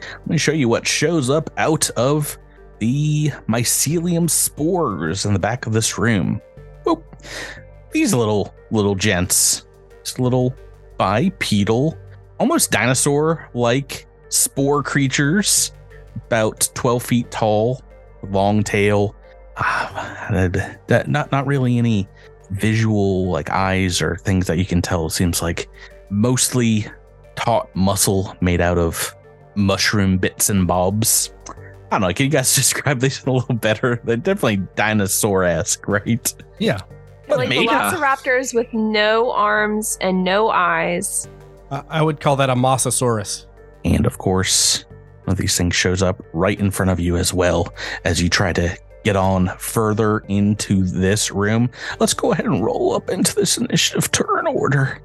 [0.00, 2.38] Let me show you what shows up out of
[2.78, 6.40] the mycelium spores in the back of this room.
[6.84, 7.04] Whoop.
[7.92, 9.66] These little little gents,
[10.02, 10.54] just little
[10.98, 11.96] bipedal,
[12.38, 15.72] almost dinosaur-like spore creatures,
[16.26, 17.82] about 12 feet tall,
[18.30, 19.14] long tail.
[19.56, 20.28] Ah,
[20.86, 22.08] that, not not really any
[22.50, 25.06] visual like eyes or things that you can tell.
[25.06, 25.68] It seems like
[26.10, 26.86] mostly
[27.36, 29.14] taut muscle made out of
[29.54, 31.32] mushroom bits and bobs.
[31.90, 32.12] I don't know.
[32.12, 34.00] Can you guys describe these a little better?
[34.04, 36.34] They're definitely dinosaur-esque, right?
[36.58, 36.80] Yeah.
[37.28, 41.28] But like maybe- velociraptors with no arms and no eyes.
[41.70, 43.46] I I would call that a Mosasaurus.
[43.84, 44.84] And of course,
[45.24, 47.72] one of these things shows up right in front of you as well
[48.04, 51.70] as you try to get on further into this room.
[52.00, 55.00] Let's go ahead and roll up into this initiative turn order,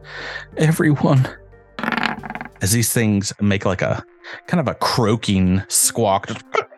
[0.58, 1.28] everyone.
[2.62, 4.04] As these things make like a
[4.48, 6.30] kind of a croaking squawk.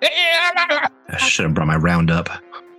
[0.01, 2.29] I should have brought my roundup.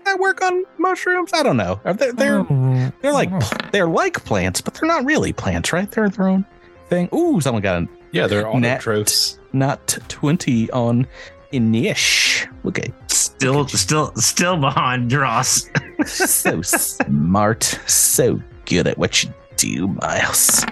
[0.06, 1.30] I work on mushrooms.
[1.32, 1.80] I don't know.
[1.84, 3.50] Are they, they're Oh, they're like oh.
[3.72, 5.90] they're like plants, but they're not really plants, right?
[5.90, 6.44] They're their own
[6.88, 7.08] thing.
[7.14, 8.80] Ooh, someone got a Yeah, they're all Net.
[8.82, 9.38] autotrophs.
[9.52, 11.06] not twenty on
[11.52, 12.46] Inish.
[12.66, 12.92] Okay.
[12.92, 15.68] at Still, still, still behind Dross.
[16.06, 20.64] so smart, so good at what you do, Miles.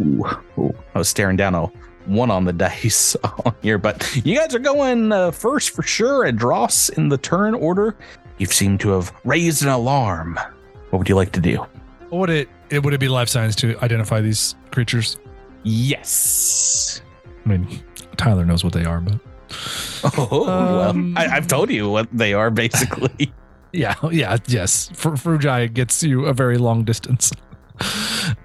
[0.00, 0.24] Ooh,
[0.58, 1.70] ooh, I was staring down a
[2.08, 6.24] one on the dice on here, but you guys are going uh, first for sure.
[6.24, 7.96] And Dross in the turn order,
[8.38, 10.38] you seem to have raised an alarm.
[10.90, 11.64] What would you like to do?
[12.10, 15.18] Would it, it would it be life science to identify these creatures?
[15.62, 17.02] Yes.
[17.44, 17.82] I mean,
[18.16, 19.20] Tyler knows what they are, but
[20.04, 23.32] Oh, Um, well, I, I've told you what they are basically.
[23.72, 24.90] yeah, yeah, yes.
[24.94, 27.32] Fr- Frugi gets you a very long distance.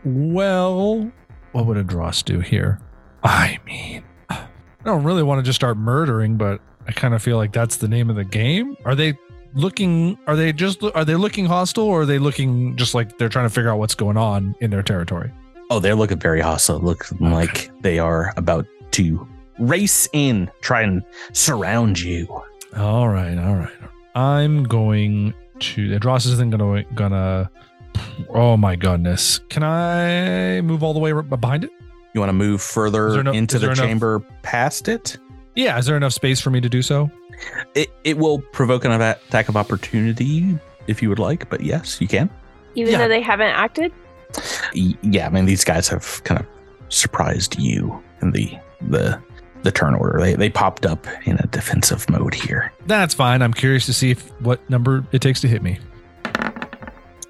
[0.03, 1.11] well,
[1.51, 2.79] what would Adros do here?
[3.23, 4.45] I mean, I
[4.83, 7.87] don't really want to just start murdering, but I kind of feel like that's the
[7.87, 8.75] name of the game.
[8.85, 9.17] Are they
[9.53, 10.17] looking?
[10.27, 10.83] Are they just?
[10.83, 13.79] Are they looking hostile, or are they looking just like they're trying to figure out
[13.79, 15.31] what's going on in their territory?
[15.69, 16.79] Oh, they're looking very hostile.
[16.79, 19.27] Looking like they are about to
[19.59, 22.27] race in, try and surround you.
[22.75, 23.71] All right, all right.
[24.15, 25.97] I'm going to.
[25.99, 27.49] Dross isn't gonna gonna.
[28.29, 29.39] Oh my goodness!
[29.49, 31.71] Can I move all the way behind it?
[32.13, 35.17] You want to move further there enough- into the there enough- chamber past it?
[35.55, 37.11] Yeah, is there enough space for me to do so?
[37.75, 42.07] It it will provoke an attack of opportunity if you would like, but yes, you
[42.07, 42.29] can.
[42.75, 42.97] Even Yeah.
[42.99, 43.91] though they haven't acted?
[44.73, 46.45] Yeah, I mean these guys have kind of
[46.89, 48.57] surprised you in the
[48.89, 49.19] the
[49.63, 50.19] the turn order.
[50.19, 52.71] They they popped up in a defensive mode here.
[52.87, 53.41] That's fine.
[53.41, 55.79] I'm curious to see if, what number it takes to hit me.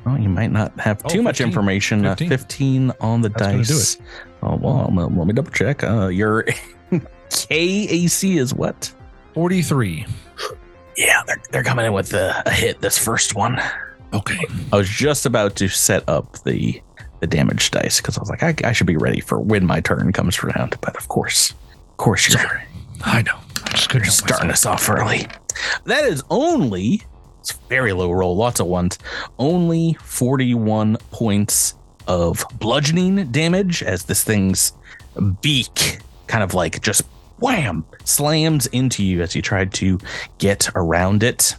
[0.06, 2.04] Well, you might not have Oh, too much information.
[2.04, 2.30] 15.
[2.30, 2.90] 15.
[2.90, 3.98] Uh, 15 on the That's dice.
[4.42, 5.84] Oh, well, let let me double check.
[5.84, 6.44] Uh, your
[7.30, 8.92] KAC is what?
[9.34, 10.06] 43.
[10.98, 13.60] Yeah, they're, they're coming in with a, a hit this first one.
[14.14, 14.46] Okay.
[14.72, 16.82] I was just about to set up the
[17.20, 19.80] the damage dice because I was like, I, I should be ready for when my
[19.80, 20.76] turn comes around.
[20.82, 21.52] But of course,
[21.90, 22.64] of course, you're
[23.06, 23.40] I know.
[23.66, 25.26] I just couldn't starting us off early.
[25.86, 27.02] That is only
[27.44, 28.98] it's very low roll, lots of ones.
[29.38, 31.76] Only 41 points
[32.08, 34.72] of bludgeoning damage as this thing's
[35.42, 37.02] beak kind of like just
[37.40, 40.00] wham slams into you as you try to
[40.38, 41.58] get around it.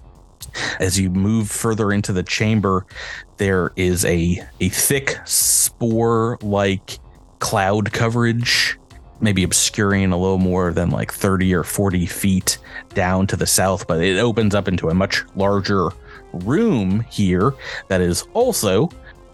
[0.80, 2.86] As you move further into the chamber,
[3.36, 6.98] there is a a thick spore like
[7.40, 8.78] cloud coverage
[9.24, 12.58] maybe obscuring a little more than like 30 or 40 feet
[12.90, 15.88] down to the south, but it opens up into a much larger
[16.32, 17.54] room here
[17.88, 18.90] that is also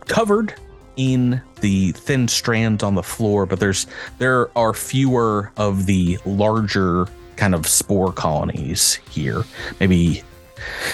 [0.07, 0.55] covered
[0.96, 3.87] in the thin strands on the floor, but there's
[4.18, 9.44] there are fewer of the larger kind of spore colonies here.
[9.81, 10.22] Maybe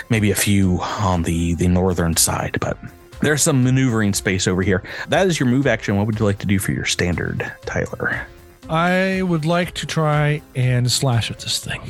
[0.08, 2.78] maybe a few on the the northern side, but
[3.20, 4.82] there's some maneuvering space over here.
[5.08, 5.96] That is your move action.
[5.96, 8.26] What would you like to do for your standard, Tyler?
[8.68, 11.80] I would like to try and slash at this thing.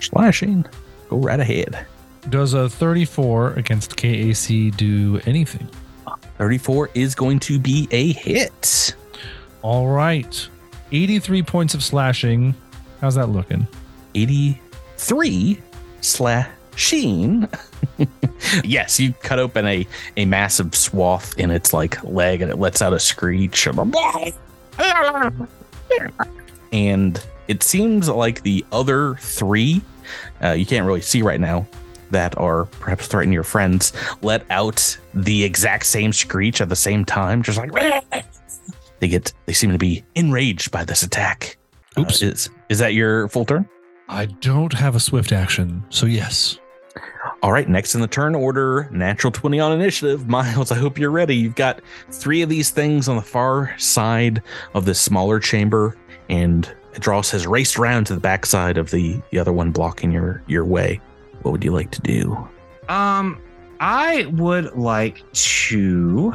[0.00, 0.64] Slashing.
[1.08, 1.86] Go right ahead.
[2.30, 5.68] Does a 34 against KAC do anything?
[6.38, 8.94] 34 is going to be a hit.
[9.62, 10.48] All right.
[10.92, 12.54] 83 points of slashing.
[13.00, 13.66] How's that looking?
[14.14, 15.60] 83
[16.00, 17.48] slashing.
[18.64, 19.86] yes, you cut open a
[20.16, 23.66] a massive swath in its like leg, and it lets out a screech.
[26.72, 29.80] And it seems like the other three,
[30.42, 31.66] uh, you can't really see right now,
[32.10, 37.04] that are perhaps threatening your friends, let out the exact same screech at the same
[37.04, 37.72] time, just like
[39.00, 39.32] they get.
[39.46, 41.56] They seem to be enraged by this attack.
[41.96, 42.22] Uh, Oops.
[42.22, 43.68] is is that your full turn?
[44.08, 46.58] I don't have a swift action, so yes.
[47.42, 50.26] All right, next in the turn order, natural 20 on initiative.
[50.28, 51.36] Miles, I hope you're ready.
[51.36, 51.80] You've got
[52.10, 54.42] three of these things on the far side
[54.74, 55.96] of this smaller chamber,
[56.28, 60.42] and Dross has raced around to the backside of the, the other one blocking your,
[60.46, 61.00] your way.
[61.42, 62.36] What would you like to do?
[62.88, 63.40] Um,
[63.80, 66.32] I would like to.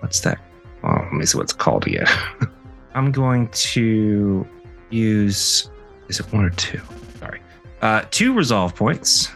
[0.00, 0.38] What's that?
[0.82, 2.06] Oh, let me see what's called again.
[2.94, 4.46] I'm going to
[4.90, 5.70] use.
[6.08, 6.80] Is it one or two?
[7.20, 7.40] Sorry.
[7.82, 9.30] Uh, two resolve points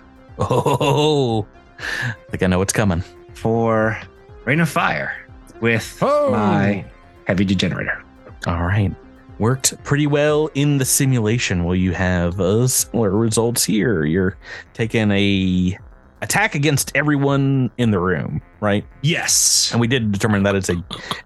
[0.50, 1.46] Oh,
[1.78, 3.02] I think I know what's coming.
[3.34, 3.98] for
[4.44, 5.12] Rain of Fire
[5.60, 6.30] with Oh.
[6.30, 6.84] my
[7.26, 8.02] heavy degenerator.
[8.46, 8.94] All right.
[9.38, 11.64] Worked pretty well in the simulation.
[11.64, 14.04] Will you have uh, similar results here.
[14.04, 14.36] You're
[14.74, 15.76] taking a
[16.20, 18.84] attack against everyone in the room, right?
[19.02, 19.70] Yes.
[19.72, 20.76] And we did determine that it's a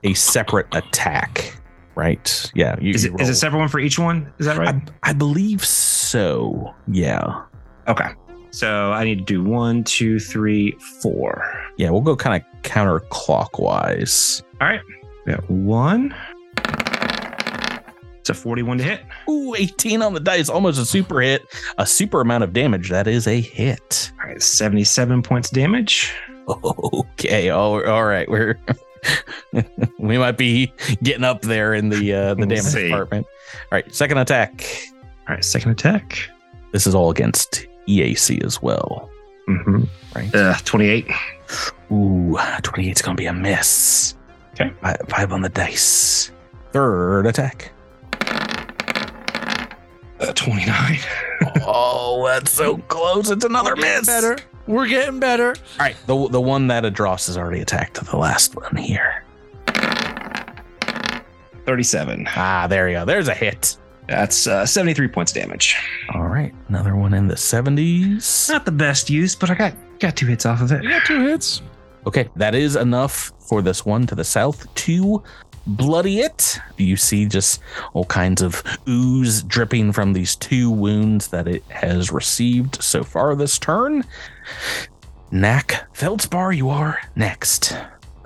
[0.05, 1.59] a separate attack,
[1.95, 2.51] right?
[2.55, 2.77] Yeah.
[2.81, 3.31] You, Is you it is roll.
[3.31, 4.33] a separate one for each one?
[4.39, 4.75] Is that right?
[5.03, 6.75] I, I believe so.
[6.89, 7.43] Yeah.
[7.89, 8.11] okay.
[8.57, 11.45] So I need to do one, two, three, four.
[11.77, 11.91] Yeah.
[11.91, 14.43] We'll go kind of counterclockwise.
[14.63, 14.81] All right.
[15.27, 16.15] We got one.
[18.19, 19.03] It's a 41 to hit.
[19.29, 21.43] Ooh, 18 on the dice, almost a super hit.
[21.77, 22.89] A super amount of damage.
[22.89, 24.11] That is a hit.
[24.23, 26.15] All right, 77 points damage.
[26.49, 27.51] Okay.
[27.51, 28.27] All, all right.
[28.27, 28.59] We're
[29.99, 32.85] we might be getting up there in the uh, the We'll damage see.
[32.89, 33.27] department.
[33.53, 33.95] All right.
[33.95, 34.67] Second attack.
[35.29, 36.31] All right, second attack.
[36.73, 39.11] This is all against EAC as well.
[39.49, 39.85] Mm-hmm.
[40.15, 40.35] Right.
[40.35, 41.07] Uh, 28.
[41.93, 44.15] Ooh, 28 is going to be a miss.
[44.55, 44.73] Okay.
[44.81, 46.31] Five, five on the dice.
[46.73, 47.73] Third attack.
[50.19, 50.99] Uh, 29.
[51.67, 53.31] oh, that's so close.
[53.31, 54.07] It's another miss.
[54.07, 54.39] Better.
[54.67, 55.51] We're getting better.
[55.51, 55.97] All right.
[56.07, 59.23] The, the one that Adros has already attacked, the last one here.
[61.67, 62.27] 37.
[62.31, 63.05] Ah, there you go.
[63.05, 63.77] There's a hit.
[64.09, 65.77] That's uh, 73 points damage.
[66.15, 66.55] All right.
[66.69, 68.49] Another one in the 70s.
[68.49, 70.83] Not the best use, but I got got two hits off of it.
[70.83, 71.63] You got two hits.
[72.07, 72.29] Okay.
[72.37, 75.23] That is enough for this one to the south to
[75.67, 76.59] bloody it.
[76.77, 77.61] You see just
[77.93, 83.35] all kinds of ooze dripping from these two wounds that it has received so far
[83.35, 84.05] this turn.
[85.33, 87.77] Knack Feldspar, you are next.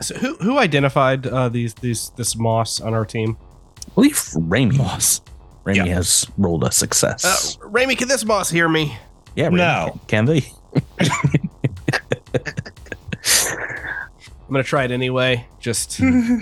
[0.00, 3.36] So who who identified uh, these these this moss on our team?
[3.78, 4.76] I believe Raimi.
[4.76, 5.22] Moss.
[5.64, 5.94] Raimi Yeah.
[5.94, 7.56] has rolled a success.
[7.62, 8.96] Uh, Raimi, can this moss hear me?
[9.36, 10.00] yeah, Raimi, no.
[10.06, 10.44] Can they?
[13.52, 15.46] I'm gonna try it anyway.
[15.60, 16.00] Just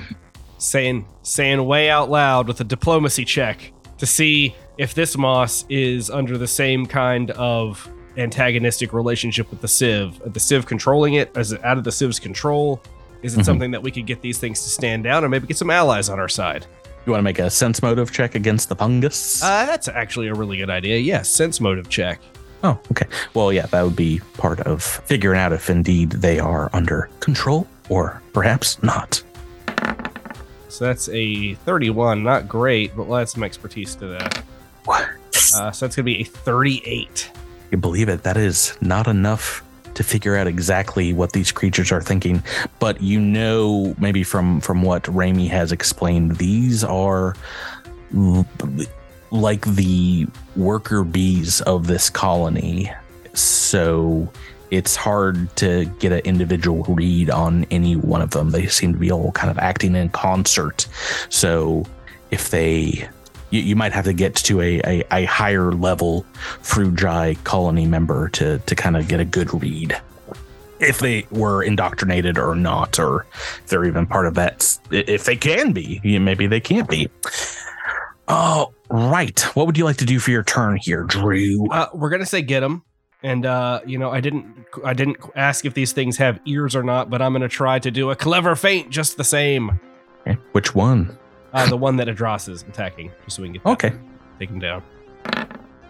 [0.58, 6.08] saying saying way out loud with a diplomacy check to see if this moss is
[6.10, 10.20] under the same kind of antagonistic relationship with the Civ.
[10.24, 11.30] Are the Civ controlling it?
[11.36, 12.80] Is it out of the Civ's control?
[13.22, 13.44] Is it Mhm.
[13.44, 16.08] something that we could get these things to stand down and maybe get some allies
[16.08, 16.66] on our side?
[17.08, 19.42] You want to make a sense motive check against the fungus?
[19.42, 20.98] Uh, that's actually a really good idea.
[20.98, 22.20] Yes, sense motive check.
[22.62, 23.06] Oh, okay.
[23.32, 27.66] Well, yeah, that would be part of figuring out if indeed they are under control
[27.88, 29.22] or perhaps not.
[30.68, 32.22] So that's a 31.
[32.22, 34.42] Not great, but we'll add some expertise to that.
[34.84, 35.08] What?
[35.54, 37.30] Uh, so that's going to be a 38.
[37.70, 38.22] You believe it?
[38.22, 39.64] That is not enough
[39.98, 42.40] to figure out exactly what these creatures are thinking,
[42.78, 47.34] but you know, maybe from from what Raimi has explained, these are
[49.32, 52.92] like the worker bees of this colony.
[53.34, 54.32] So
[54.70, 58.50] it's hard to get an individual read on any one of them.
[58.50, 60.86] They seem to be all kind of acting in concert.
[61.28, 61.84] So
[62.30, 63.08] if they
[63.50, 66.24] you, you might have to get to a, a, a higher level
[66.62, 70.00] Frugi colony member to to kind of get a good read
[70.80, 74.78] if they were indoctrinated or not, or if they're even part of that.
[74.90, 77.08] If they can be, maybe they can't be.
[78.28, 79.40] Oh, right.
[79.56, 81.68] What would you like to do for your turn here, Drew?
[81.70, 82.84] Uh, we're gonna say get them,
[83.22, 86.82] and uh, you know, I didn't, I didn't ask if these things have ears or
[86.82, 89.80] not, but I'm gonna try to do a clever feint just the same.
[90.26, 91.16] Okay, Which one?
[91.64, 93.90] Uh, the one that Adros is attacking, just so we can get that Okay.
[93.90, 94.82] one, take him down.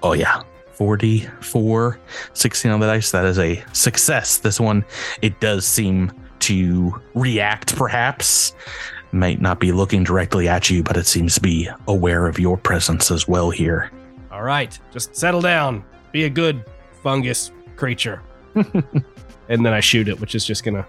[0.02, 0.42] Oh, yeah.
[0.72, 1.98] 44,
[2.34, 3.10] 16 on the dice.
[3.10, 4.38] That is a success.
[4.38, 4.84] This one,
[5.22, 8.54] it does seem to react, perhaps.
[9.10, 12.56] Might not be looking directly at you, but it seems to be aware of your
[12.56, 13.90] presence as well here.
[14.30, 15.82] All right, just settle down.
[16.12, 16.64] Be a good
[17.02, 18.22] fungus creature.
[18.54, 20.86] and then I shoot it, which is just gonna.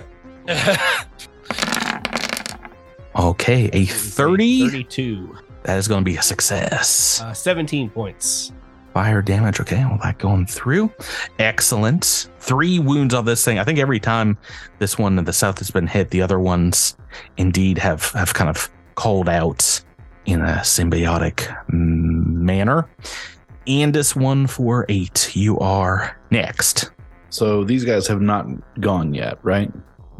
[3.17, 4.69] Okay, a 30.
[4.69, 5.37] 32.
[5.65, 7.21] That is going to be a success.
[7.21, 8.53] Uh, 17 points.
[8.95, 9.61] Fire damage.
[9.61, 10.93] Okay, well, that going through.
[11.39, 12.29] Excellent.
[12.39, 13.59] Three wounds on this thing.
[13.59, 14.37] I think every time
[14.79, 16.97] this one in the south has been hit, the other ones
[17.37, 19.81] indeed have, have kind of called out
[20.27, 22.89] in a symbiotic manner.
[23.67, 25.37] Andis one for eight.
[25.37, 26.91] You are next.
[27.29, 28.47] So these guys have not
[28.81, 29.71] gone yet, right?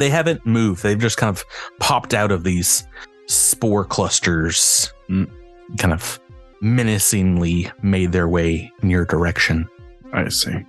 [0.01, 0.83] They haven't moved.
[0.83, 1.45] They've just kind of
[1.79, 2.85] popped out of these
[3.27, 5.31] spore clusters, mm,
[5.79, 6.19] kind of
[6.63, 9.69] menacingly made their way in your direction.
[10.13, 10.65] I see.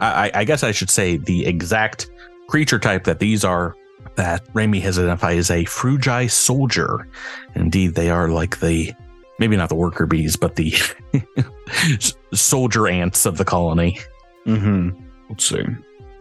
[0.00, 2.10] I, I- I guess I should say the exact
[2.48, 3.76] creature type that these are
[4.16, 7.06] that Raimi has identified as a frugi soldier.
[7.54, 8.92] Indeed, they are like the
[9.38, 10.74] maybe not the worker bees, but the
[12.34, 13.98] soldier ants of the colony.
[14.46, 14.90] Mm-hmm.
[15.28, 15.64] Let's see.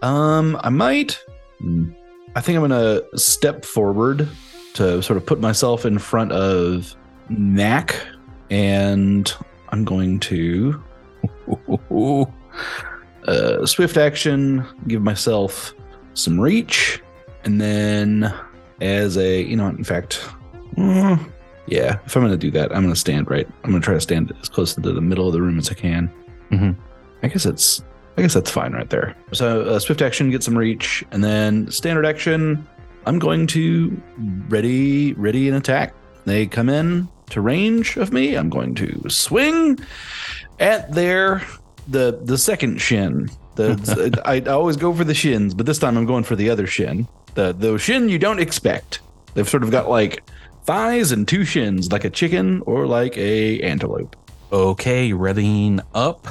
[0.02, 1.20] Um, I might.
[2.36, 4.28] I think I'm gonna step forward
[4.76, 6.96] to sort of put myself in front of
[7.30, 7.96] Knack,
[8.50, 9.34] and
[9.70, 10.82] I'm going to
[13.28, 15.74] uh, swift action, give myself
[16.14, 17.02] some reach,
[17.44, 18.34] and then
[18.82, 20.22] as a you know, in fact,
[20.76, 21.20] mm,
[21.68, 23.48] yeah, if I'm gonna do that, I'm gonna stand right.
[23.64, 25.74] I'm gonna try to stand as close to the middle of the room as I
[25.74, 26.12] can.
[26.52, 26.76] Mhm.
[27.22, 27.84] I guess it's
[28.20, 29.16] I guess that's fine right there.
[29.32, 32.68] So uh, swift action, get some reach, and then standard action.
[33.06, 34.02] I'm going to
[34.50, 35.94] ready, ready an attack.
[36.26, 38.36] They come in to range of me.
[38.36, 39.80] I'm going to swing
[40.60, 41.42] at their
[41.88, 43.30] the the second shin.
[43.56, 46.50] The I, I always go for the shins, but this time I'm going for the
[46.50, 47.08] other shin.
[47.36, 49.00] The the shin you don't expect.
[49.34, 50.24] They've sort of got like
[50.66, 54.18] thighs and two shins, like a chicken or like a antelope.
[54.52, 56.28] Okay, readying up.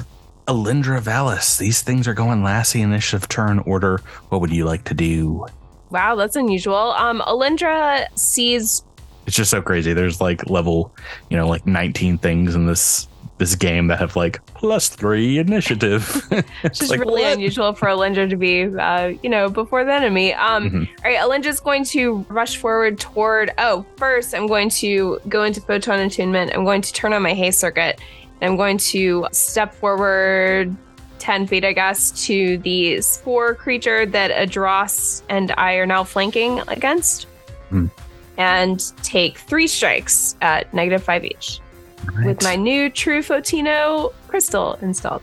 [0.49, 1.59] Alindra Valis.
[1.59, 3.99] These things are going Lassie initiative turn order.
[4.29, 5.45] What would you like to do?
[5.91, 6.75] Wow, that's unusual.
[6.97, 8.83] Um, Alindra sees.
[9.27, 9.93] It's just so crazy.
[9.93, 10.91] There's like level,
[11.29, 16.27] you know, like 19 things in this this game that have like plus three initiative.
[16.63, 17.33] It's just like, really what?
[17.35, 20.33] unusual for Alindra to be, uh, you know, before the enemy.
[20.33, 20.89] Um, Mhm.
[21.05, 23.53] All right, Alindra's going to rush forward toward.
[23.57, 26.51] Oh, first, I'm going to go into photon attunement.
[26.53, 28.01] I'm going to turn on my haste circuit.
[28.41, 30.75] I'm going to step forward
[31.19, 36.61] 10 feet, I guess, to the spore creature that Adros and I are now flanking
[36.67, 37.27] against.
[37.69, 37.87] Hmm.
[38.37, 41.59] And take three strikes at negative five each
[42.23, 45.21] with my new True Fotino crystal installed.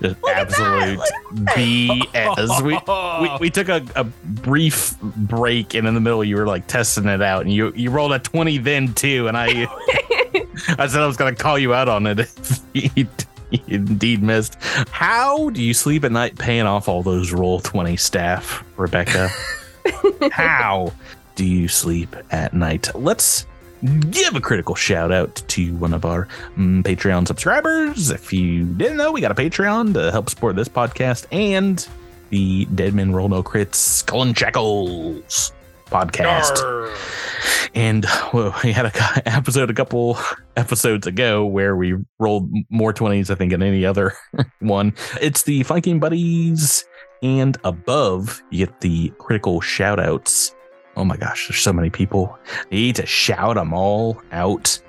[0.00, 1.56] Just Look absolute look at that.
[1.56, 2.62] BS.
[2.62, 6.66] We, we we took a, a brief break, and in the middle, you were like
[6.68, 9.66] testing it out, and you you rolled a twenty then too, and I
[10.78, 13.06] I said I was gonna call you out on it if you
[13.50, 14.56] you indeed missed.
[14.90, 19.30] How do you sleep at night paying off all those roll twenty staff, Rebecca?
[20.30, 20.92] How
[21.34, 22.94] do you sleep at night?
[22.94, 23.46] Let's
[24.10, 26.26] give a critical shout out to one of our
[26.56, 28.10] mm, Patreon subscribers.
[28.10, 31.86] If you didn't know, we got a Patreon to help support this podcast and
[32.30, 35.52] the Dead Men Roll No Crits Skull and Shackles
[35.86, 36.94] podcast.
[37.74, 38.92] And well, we had a
[39.26, 40.18] episode a couple
[40.56, 44.14] episodes ago where we rolled more 20s, I think, than any other
[44.60, 44.94] one.
[45.20, 46.84] It's the Flanking Buddies.
[47.22, 50.54] And above, you get the critical shout outs.
[50.98, 52.36] Oh my gosh, there's so many people.
[52.70, 54.80] I Need to shout them all out.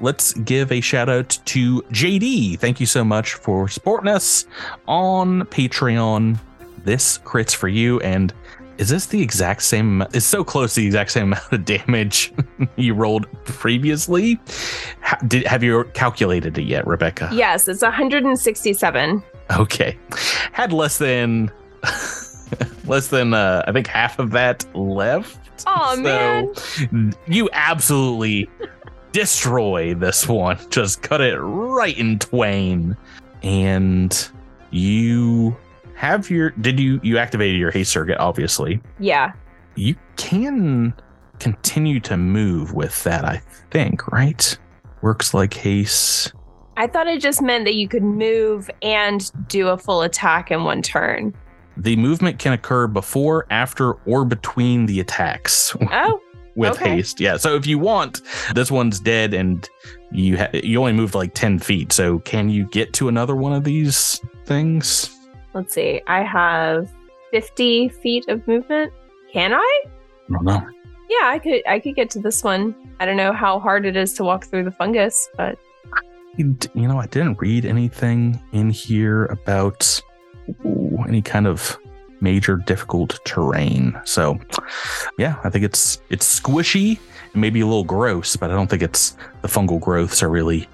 [0.00, 2.58] Let's give a shout out to JD.
[2.58, 4.46] Thank you so much for supporting us
[4.88, 6.38] on Patreon.
[6.84, 8.00] This crits for you.
[8.00, 8.32] And
[8.78, 10.00] is this the exact same?
[10.14, 12.32] It's so close to the exact same amount of damage
[12.76, 14.40] you rolled previously.
[15.02, 17.28] Ha- did, have you calculated it yet, Rebecca?
[17.32, 19.22] Yes, it's 167.
[19.58, 19.98] Okay.
[20.52, 21.50] Had less than
[22.86, 25.49] less than uh I think half of that left.
[25.66, 26.02] Oh So,
[26.90, 27.14] man.
[27.26, 28.48] You absolutely
[29.12, 30.58] destroy this one.
[30.70, 32.96] Just cut it right in twain.
[33.42, 34.28] And
[34.70, 35.56] you
[35.94, 38.80] have your did you you activated your haste circuit obviously.
[38.98, 39.32] Yeah.
[39.76, 40.94] You can
[41.38, 43.40] continue to move with that, I
[43.70, 44.56] think, right?
[45.02, 46.32] Works like haste.
[46.76, 50.64] I thought it just meant that you could move and do a full attack in
[50.64, 51.34] one turn.
[51.80, 56.20] The movement can occur before, after, or between the attacks Oh,
[56.56, 56.96] with okay.
[56.96, 57.20] haste.
[57.20, 57.36] Yeah.
[57.36, 58.20] So if you want,
[58.54, 59.68] this one's dead, and
[60.12, 61.92] you ha- you only moved like ten feet.
[61.92, 65.16] So can you get to another one of these things?
[65.52, 66.00] let's see.
[66.06, 66.88] I have
[67.32, 68.92] 50 feet of movement.
[69.32, 69.82] Can I?
[69.86, 69.88] I
[70.32, 70.64] don't know.
[71.08, 72.74] Yeah, I could I could get to this one.
[73.00, 75.58] I don't know how hard it is to walk through the fungus, but
[76.36, 80.00] you know, I didn't read anything in here about
[81.08, 81.78] any kind of
[82.20, 83.98] major difficult terrain.
[84.04, 84.38] So,
[85.18, 86.98] yeah, I think it's it's squishy
[87.32, 90.68] and maybe a little gross, but I don't think it's the fungal growths are really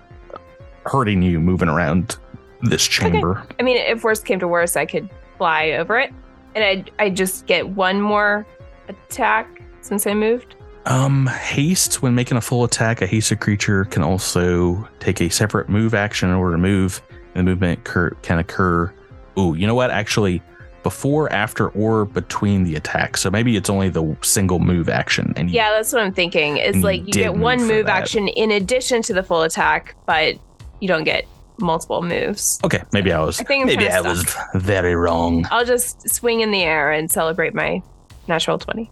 [0.85, 2.17] hurting you moving around
[2.63, 3.45] this chamber.
[3.59, 5.09] I mean, if worst came to worst, I could
[5.39, 6.13] fly over it,
[6.55, 8.47] and I I just get one more
[8.89, 10.55] attack since I moved.
[10.87, 15.69] Um, haste when making a full attack, a hasted creature can also take a separate
[15.69, 17.03] move action in order to move.
[17.35, 18.93] And the movement occur, can occur.
[19.39, 19.91] Ooh, you know what?
[19.91, 20.43] Actually,
[20.83, 23.21] before, after, or between the attacks.
[23.21, 25.33] So maybe it's only the single move action.
[25.37, 26.59] And you, Yeah, that's what I'm thinking.
[26.59, 29.43] It's And you like you get one move move action in addition to the full
[29.43, 30.37] attack, but
[30.81, 31.27] you don't get
[31.59, 32.61] multiple moves.
[32.65, 34.25] okay, maybe I was I think I'm maybe I was
[34.55, 35.45] very wrong.
[35.51, 37.83] I'll just swing in the air and celebrate my
[38.29, 38.91] natural 20.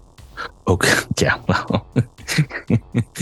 [0.67, 1.87] Okay, yeah, well,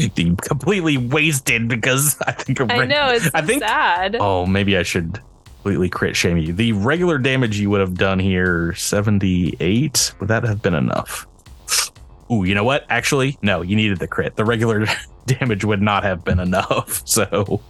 [0.43, 4.17] completely wasted because I think I'm I know, it's so I think sad.
[4.19, 5.21] Oh, maybe I should
[5.63, 6.53] completely crit shame you.
[6.53, 10.13] The regular damage you would have done here, 78.
[10.19, 11.25] Would that have been enough?
[12.33, 12.85] Ooh, you know what?
[12.89, 14.35] Actually, no, you needed the crit.
[14.35, 14.87] The regular
[15.27, 17.03] damage would not have been enough.
[17.13, 17.61] So,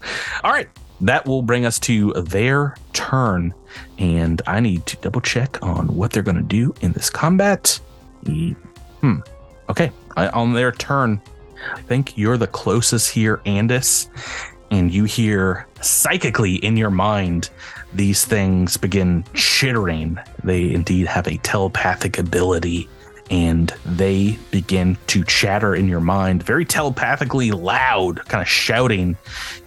[0.42, 0.70] all right.
[1.02, 3.52] That will bring us to their turn.
[3.98, 7.78] And I need to double check on what they're going to do in this combat.
[8.24, 9.18] Hmm.
[9.68, 9.90] Okay.
[10.16, 11.20] I, on their turn,
[11.74, 14.08] I think you're the closest here, Andis
[14.72, 17.50] and you hear psychically in your mind
[17.94, 20.18] these things begin chittering.
[20.44, 22.88] They indeed have a telepathic ability
[23.30, 29.16] and they begin to chatter in your mind very telepathically loud, kind of shouting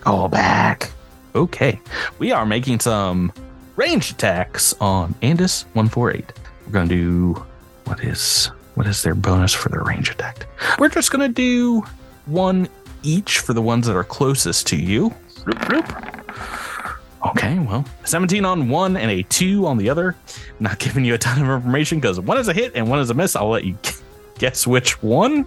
[0.00, 0.90] go back.
[1.34, 1.80] Okay,
[2.18, 3.32] we are making some
[3.76, 6.32] range attacks on Andis 148.
[6.66, 7.46] We're gonna do
[7.84, 10.46] what is what is their bonus for their range attack?
[10.78, 11.82] We're just gonna do
[12.26, 12.68] one
[13.02, 15.14] each for the ones that are closest to you.
[17.28, 20.16] Okay, well, 17 on one and a two on the other.
[20.58, 23.10] Not giving you a ton of information because one is a hit and one is
[23.10, 23.36] a miss.
[23.36, 23.76] I'll let you
[24.38, 25.46] guess which one.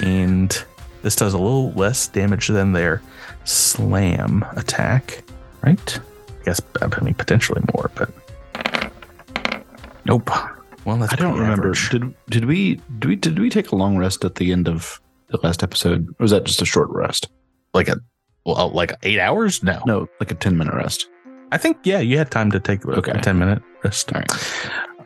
[0.00, 0.64] And
[1.02, 3.00] this does a little less damage than their
[3.44, 5.22] slam attack,
[5.62, 6.00] right?
[6.40, 8.10] I guess uh, I mean potentially more, but
[10.04, 10.30] nope.
[10.84, 11.68] Well, that's I don't remember.
[11.72, 11.90] average.
[11.90, 15.00] Did did we did we did we take a long rest at the end of
[15.28, 16.08] the last episode?
[16.10, 17.28] Or was that just a short rest?
[17.72, 17.96] like a
[18.46, 19.62] well, like eight hours?
[19.62, 21.08] No, No, like a ten minute rest.
[21.52, 23.12] I think yeah, you had time to take Okay.
[23.12, 24.12] a ten minute rest.
[24.12, 24.32] All right.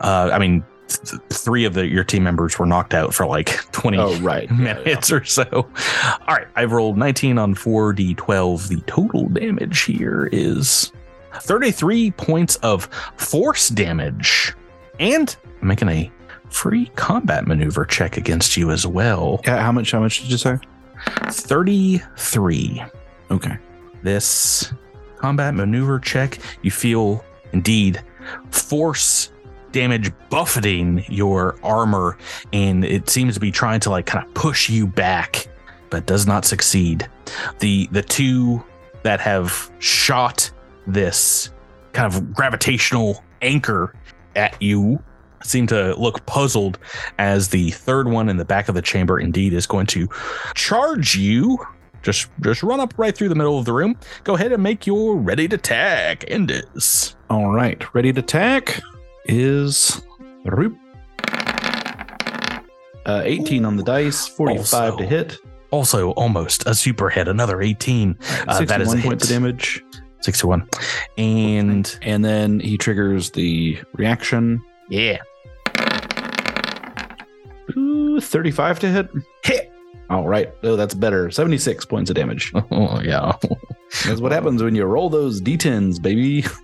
[0.01, 3.49] Uh, I mean, th- three of the your team members were knocked out for like
[3.72, 4.49] twenty Oh right.
[4.51, 4.74] Yeah, yeah.
[4.85, 5.45] minutes or so.
[5.53, 8.68] All right, I've rolled 19 on 4d12.
[8.68, 10.93] The total damage here is
[11.35, 12.85] 33 points of
[13.16, 14.53] force damage.
[14.99, 16.11] And I'm making a
[16.51, 19.41] free combat maneuver check against you as well.
[19.45, 19.93] Yeah, how much?
[19.93, 20.59] How much did you say?
[21.31, 22.83] 33.
[23.31, 23.57] Okay.
[24.03, 24.73] This
[25.17, 28.03] combat maneuver check, you feel indeed
[28.51, 29.33] force
[29.73, 32.17] damage buffeting your armor,
[32.53, 35.49] and it seems to be trying to like kind of push you back,
[35.91, 37.09] but does not succeed.
[37.61, 38.65] The the two
[39.03, 40.51] that have shot
[40.87, 41.51] this
[41.93, 43.95] kind of gravitational anchor
[44.37, 45.03] at you
[45.43, 46.79] seem to look puzzled
[47.18, 50.09] as the third one in the back of the chamber indeed is going to
[50.55, 51.59] charge you
[52.03, 53.97] just just run up right through the middle of the room.
[54.24, 56.20] Go ahead and make your ready to attack.
[56.26, 57.14] Andis.
[57.29, 57.83] All right.
[57.95, 58.81] Ready to attack
[59.26, 60.01] is
[63.07, 65.39] Uh, 18 on the dice, 45 Also- to hit,
[65.70, 68.16] Also almost a super hit, another 18.
[68.47, 69.31] Uh, that is a 61 points of
[70.25, 70.35] hit.
[70.35, 70.66] damage.
[70.66, 70.69] 61.
[71.19, 74.62] And And then he triggers the reaction.
[74.89, 75.19] yeah.
[77.77, 79.11] Ooh, 35 to hit.
[79.45, 79.73] Hit.
[80.11, 80.51] All right.
[80.62, 81.31] Oh, that's better.
[81.31, 82.53] 76 points of damage.
[82.71, 83.33] Oh yeah.
[84.07, 86.45] That's what happens when you roll those d10s, baby.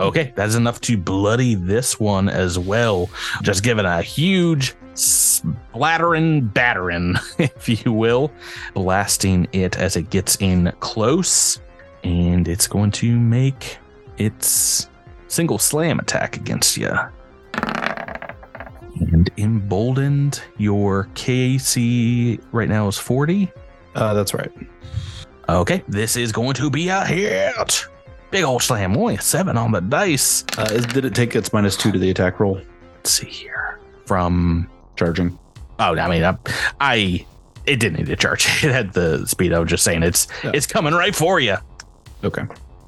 [0.00, 3.08] Okay, that is enough to bloody this one as well.
[3.42, 8.30] Just give it a huge splattering battering, if you will,
[8.74, 11.58] blasting it as it gets in close.
[12.04, 13.78] And it's going to make
[14.18, 14.88] its
[15.28, 16.90] single slam attack against you.
[19.00, 23.50] And emboldened, your KC right now is 40.
[23.94, 24.52] Uh, that's right.
[25.48, 27.86] Okay, this is going to be a hit.
[28.30, 30.44] Big old slam, only a seven on the dice.
[30.56, 32.60] Uh, is, did it take its minus two to the attack roll?
[32.96, 33.80] Let's see here.
[34.06, 35.36] From Charging.
[35.78, 36.36] oh, I mean, I,
[36.80, 37.26] I
[37.66, 38.44] it didn't need to charge.
[38.64, 39.52] It had the speed.
[39.52, 40.52] I was just saying it's Yeah.
[40.54, 41.56] it's coming right for you.
[42.24, 42.42] Okay.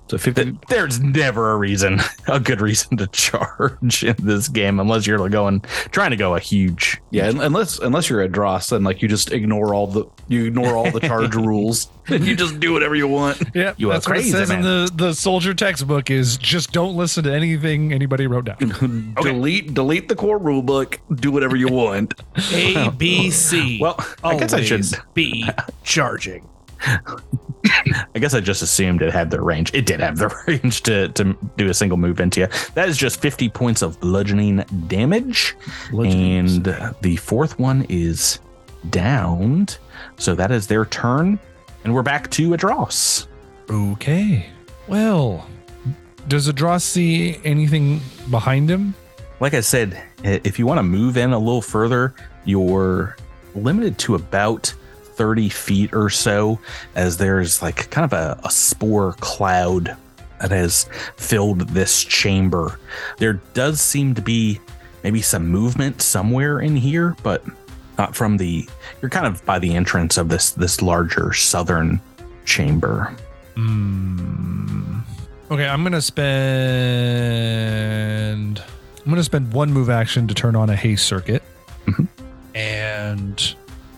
[0.09, 0.59] So 50.
[0.69, 5.61] There's never a reason, a good reason to charge in this game unless you're going
[5.91, 7.01] trying to go a huge.
[7.11, 10.45] Yeah, un- unless unless you're a Dross, then like you just ignore all the you
[10.45, 13.43] ignore all the charge rules and you just do whatever you want.
[13.55, 14.87] Yeah, You are that's what it crazy, says in man.
[14.87, 19.15] the, the soldier textbook is just don't listen to anything anybody wrote down.
[19.23, 21.01] delete delete the core rule book.
[21.15, 22.13] Do whatever you want.
[22.53, 23.79] A, B, C.
[23.81, 24.85] Well, I guess I should.
[25.15, 25.49] be
[25.85, 26.47] charging.
[26.85, 29.73] I guess I just assumed it had the range.
[29.75, 32.49] It did have the range to to do a single move into you.
[32.75, 35.57] That is just 50 points of bludgeoning damage.
[35.93, 36.65] And
[37.01, 38.41] the fourth one is
[38.91, 39.79] downed.
[40.17, 41.39] So that is their turn.
[41.85, 43.27] And we're back to Adros.
[43.71, 44.47] Okay.
[44.89, 45.47] Well,
[46.29, 48.95] does Adros see anything behind him?
[49.41, 52.15] Like I said, if you want to move in a little further,
[52.45, 53.17] you're
[53.55, 54.73] limited to about
[55.15, 56.59] 30 feet or so,
[56.95, 59.97] as there's like kind of a, a spore cloud
[60.41, 60.87] that has
[61.17, 62.79] filled this chamber.
[63.19, 64.61] There does seem to be
[65.05, 67.45] maybe some movement somewhere in here, but
[67.99, 68.69] not from the.
[69.01, 72.01] You're kind of by the entrance of this this larger southern
[72.45, 73.15] chamber.
[73.55, 74.99] Hmm.
[75.51, 76.01] Okay, I'm gonna
[77.23, 78.63] spend.
[79.05, 81.43] I'm gonna spend one move action to turn on a haste circuit,
[81.87, 82.09] Mhm.
[82.55, 83.55] and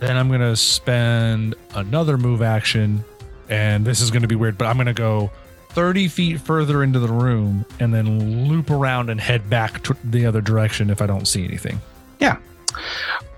[0.09, 3.05] then I'm gonna spend another move action,
[3.48, 5.30] and this is gonna be weird, but I'm gonna go
[5.70, 10.24] 30 feet further into the room and then loop around and head back to the
[10.24, 11.80] other direction if I don't see anything.
[12.20, 12.36] Yeah.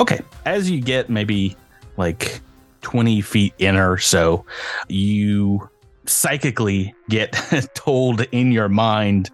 [0.01, 0.21] Okay.
[0.45, 1.57] As you get maybe
[1.97, 2.41] like
[2.83, 4.45] 20 feet in or so,
[4.89, 5.69] you
[6.05, 7.33] psychically get
[7.75, 9.31] told in your mind,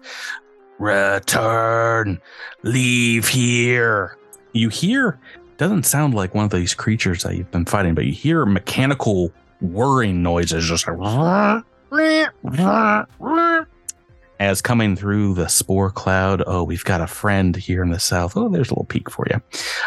[0.79, 2.21] return,
[2.63, 4.17] leave here.
[4.53, 5.19] You hear,
[5.63, 9.31] doesn't sound like one of these creatures that you've been fighting, but you hear mechanical
[9.61, 10.97] whirring noises just like
[14.41, 16.43] as coming through the spore cloud.
[16.45, 18.35] Oh, we've got a friend here in the south.
[18.35, 19.41] Oh, there's a little peek for you.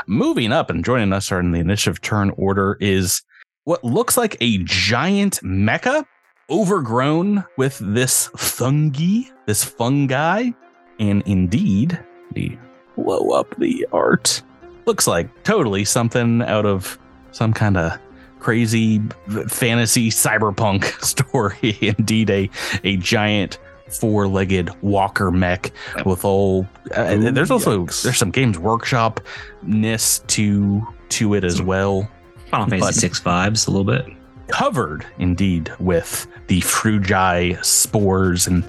[0.06, 3.20] Moving up and joining us are in the initiative turn order is
[3.64, 6.06] what looks like a giant mecha
[6.48, 10.52] overgrown with this fungi, this fungi.
[10.98, 12.02] And indeed,
[12.32, 12.56] the
[12.96, 14.42] blow up the art.
[14.86, 16.98] Looks like totally something out of
[17.32, 17.98] some kind of
[18.38, 19.00] crazy
[19.48, 21.76] fantasy cyberpunk story.
[21.98, 22.50] Indeed, a,
[22.84, 23.58] a giant
[23.90, 25.70] four-legged walker mech
[26.04, 28.02] with all uh, there's also yikes.
[28.02, 29.20] there's some games workshop
[29.62, 32.08] ness to to it as well
[32.50, 34.04] Final Fantasy But- Six vibes a little bit.
[34.48, 38.64] covered indeed with the frugi spores and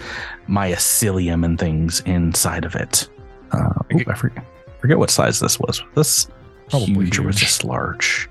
[0.47, 3.07] mycelium and things inside of it
[3.51, 4.45] uh, ooh, I forget,
[4.79, 6.27] forget what size this was this
[6.69, 8.29] Probably huge or was just large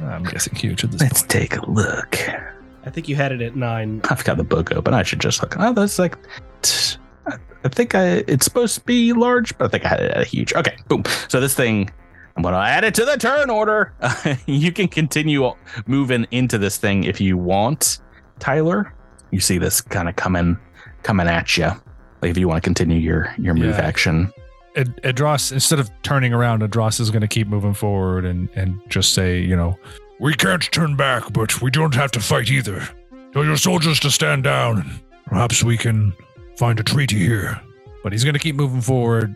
[0.00, 1.30] I'm guessing huge at this let's point.
[1.30, 2.18] take a look
[2.84, 4.00] I think you had it at nine.
[4.10, 4.94] I've got the book open.
[4.94, 5.56] I should just look.
[5.58, 6.16] Oh, that's like.
[6.62, 7.32] t- I
[7.64, 10.22] I think I, it's supposed to be large, but I think I had it at
[10.22, 10.54] a huge.
[10.54, 11.02] Okay, boom.
[11.26, 11.90] So this thing,
[12.36, 13.92] I'm going to add it to the turn order.
[14.46, 15.50] you can continue
[15.88, 17.98] moving into this thing if you want,
[18.38, 18.94] Tyler.
[19.32, 20.56] You see this kind of coming,
[21.02, 21.72] coming at you.
[22.22, 23.84] Like if you want to continue your your move Yeah.
[23.84, 24.32] action.
[24.76, 28.80] Ad- Adros, instead of turning around, Adros is going to keep moving forward and, and
[28.88, 29.78] just say, you know,
[30.20, 32.86] We can't turn back, but we don't have to fight either.
[33.32, 36.12] Tell your soldiers to stand down, perhaps we can
[36.56, 37.60] find a treaty here.
[38.02, 39.34] but he's going to keep moving forward.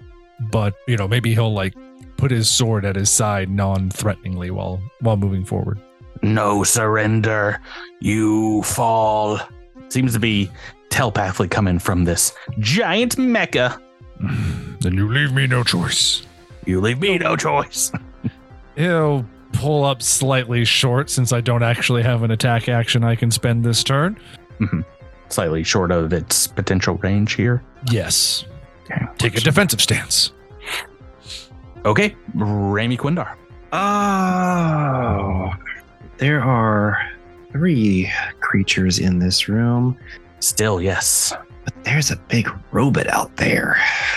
[0.50, 1.74] But, you know, maybe he'll like
[2.16, 5.78] put his sword at his side non threateningly while while moving forward.
[6.22, 7.60] No surrender.
[8.00, 9.38] You fall.
[9.88, 10.50] Seems to be
[10.88, 13.78] telepathically coming from this giant mecha.
[14.80, 16.22] Then you leave me no choice.
[16.64, 17.92] You leave me no choice.
[18.76, 23.30] He'll pull up slightly short since I don't actually have an attack action I can
[23.30, 24.18] spend this turn.
[24.58, 24.80] Mm-hmm.
[25.28, 27.62] Slightly short of its potential range here.
[27.90, 28.44] Yes.
[28.84, 29.04] Okay.
[29.18, 30.32] Take a defensive stance.
[31.84, 33.36] Okay, Raimi Quindar.
[33.72, 35.52] Oh,
[36.18, 36.98] there are
[37.52, 38.10] three
[38.40, 39.96] creatures in this room,
[40.40, 41.34] Still, yes.
[41.64, 43.76] But there's a big robot out there.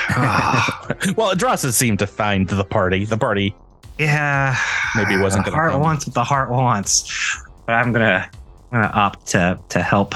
[0.10, 0.88] Ah,
[1.18, 3.06] well, Adrasa seemed to find the party.
[3.06, 3.56] The party.
[4.00, 4.58] yeah,
[4.96, 8.30] Maybe it wasn't The heart wants what the heart wants, but I'm gonna,
[8.72, 10.16] I'm gonna opt to to help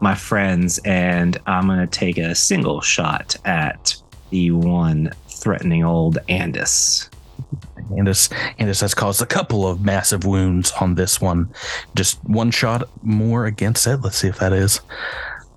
[0.00, 3.94] my friends, and I'm gonna take a single shot at
[4.30, 7.08] the one threatening old Andis.
[7.90, 11.52] Andis, Andis has caused a couple of massive wounds on this one.
[11.94, 13.98] Just one shot more against it.
[13.98, 14.80] Let's see if that is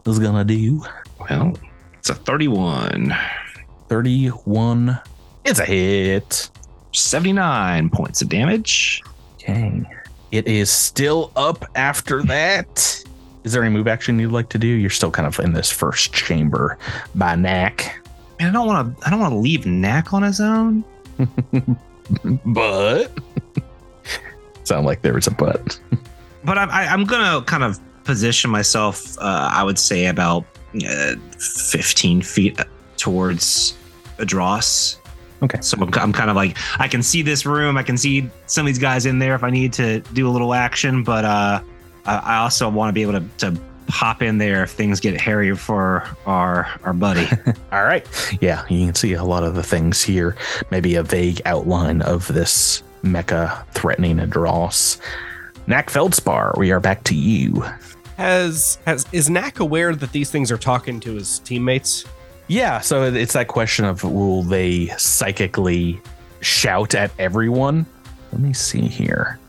[0.05, 0.83] is gonna do.
[1.29, 1.57] Well,
[1.97, 3.15] it's a 31.
[3.89, 4.99] 31
[5.43, 6.49] is a hit.
[6.91, 9.01] 79 points of damage.
[9.35, 9.83] Okay.
[10.31, 13.03] It is still up after that.
[13.43, 14.67] Is there any move action you'd like to do?
[14.67, 16.77] You're still kind of in this first chamber
[17.13, 18.01] by Knack.
[18.39, 19.07] Man, I don't want to.
[19.07, 20.83] I don't want to leave Knack on his own.
[22.45, 23.11] but
[24.63, 25.79] sound like there was a but.
[26.43, 29.17] But I'm, I, I'm gonna kind of position myself.
[29.17, 30.45] Uh, I would say about
[30.83, 32.59] uh, 15 feet
[32.97, 33.75] towards
[34.17, 34.97] Adros.
[35.43, 35.59] Okay.
[35.61, 37.77] So I'm, I'm kind of like I can see this room.
[37.77, 40.31] I can see some of these guys in there if I need to do a
[40.31, 41.03] little action.
[41.03, 41.61] But uh,
[42.05, 45.19] I, I also want to be able to, to hop in there if things get
[45.19, 47.27] hairy for our our buddy.
[47.71, 48.07] All right.
[48.41, 50.35] Yeah, you can see a lot of the things here.
[50.71, 54.99] Maybe a vague outline of this mecha threatening Adros.
[55.67, 57.63] Knack Feldspar, we are back to you.
[58.17, 62.05] Has has is Knack aware that these things are talking to his teammates?
[62.47, 65.99] Yeah, so it's that question of will they psychically
[66.41, 67.85] shout at everyone?
[68.31, 69.39] Let me see here.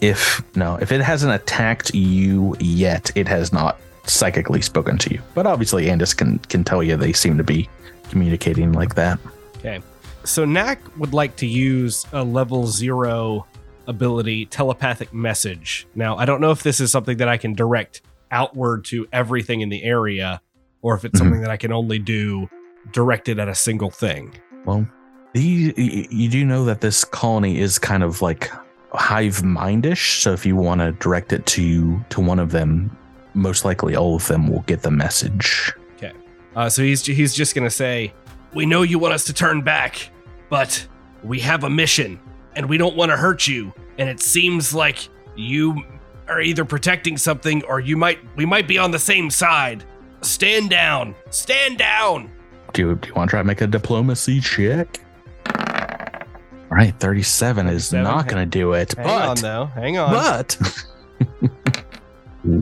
[0.00, 5.22] If no, if it hasn't attacked you yet, it has not psychically spoken to you.
[5.34, 7.68] But obviously Andis can can tell you they seem to be
[8.10, 9.18] communicating like that.
[9.58, 9.80] Okay.
[10.24, 13.46] So Knack would like to use a level zero
[13.86, 15.86] ability, telepathic message.
[15.94, 19.60] Now, I don't know if this is something that I can direct outward to everything
[19.60, 20.40] in the area,
[20.82, 21.18] or if it's Mhm.
[21.24, 22.48] something that I can only do
[22.92, 24.32] directed at a single thing.
[24.64, 24.86] Well,
[25.32, 25.74] the,
[26.10, 28.50] you do know that this colony is kind of like
[28.92, 30.20] hive mindish.
[30.20, 32.96] So if you want to direct it to to one of them,
[33.34, 35.72] most likely all of them will get the message.
[35.96, 36.12] Okay.
[36.54, 38.12] Uh, so he's he's just gonna say,
[38.54, 40.10] "We know you want us to turn back,
[40.50, 40.86] but
[41.24, 42.20] we have a mission,
[42.56, 43.72] and we don't want to hurt you.
[43.98, 45.82] And it seems like you
[46.28, 49.84] are either protecting something, or you might we might be on the same side.
[50.22, 52.30] Stand down, stand down."
[52.72, 55.00] Do you, do you want to try to make a diplomacy check?
[55.46, 58.94] All right, 37 is 37, not going to do it.
[58.94, 60.10] Hang on though, hang on.
[60.10, 60.58] but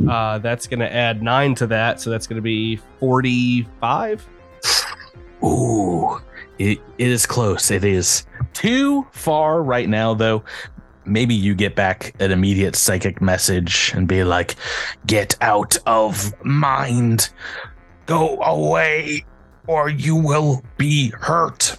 [0.08, 4.24] Uh, that's gonna add nine to that, so that's gonna be forty-five.
[5.44, 6.20] Ooh,
[6.62, 7.70] it, it is close.
[7.70, 10.44] It is too far right now, though.
[11.04, 14.54] Maybe you get back an immediate psychic message and be like,
[15.04, 17.30] get out of mind.
[18.06, 19.24] Go away,
[19.66, 21.76] or you will be hurt.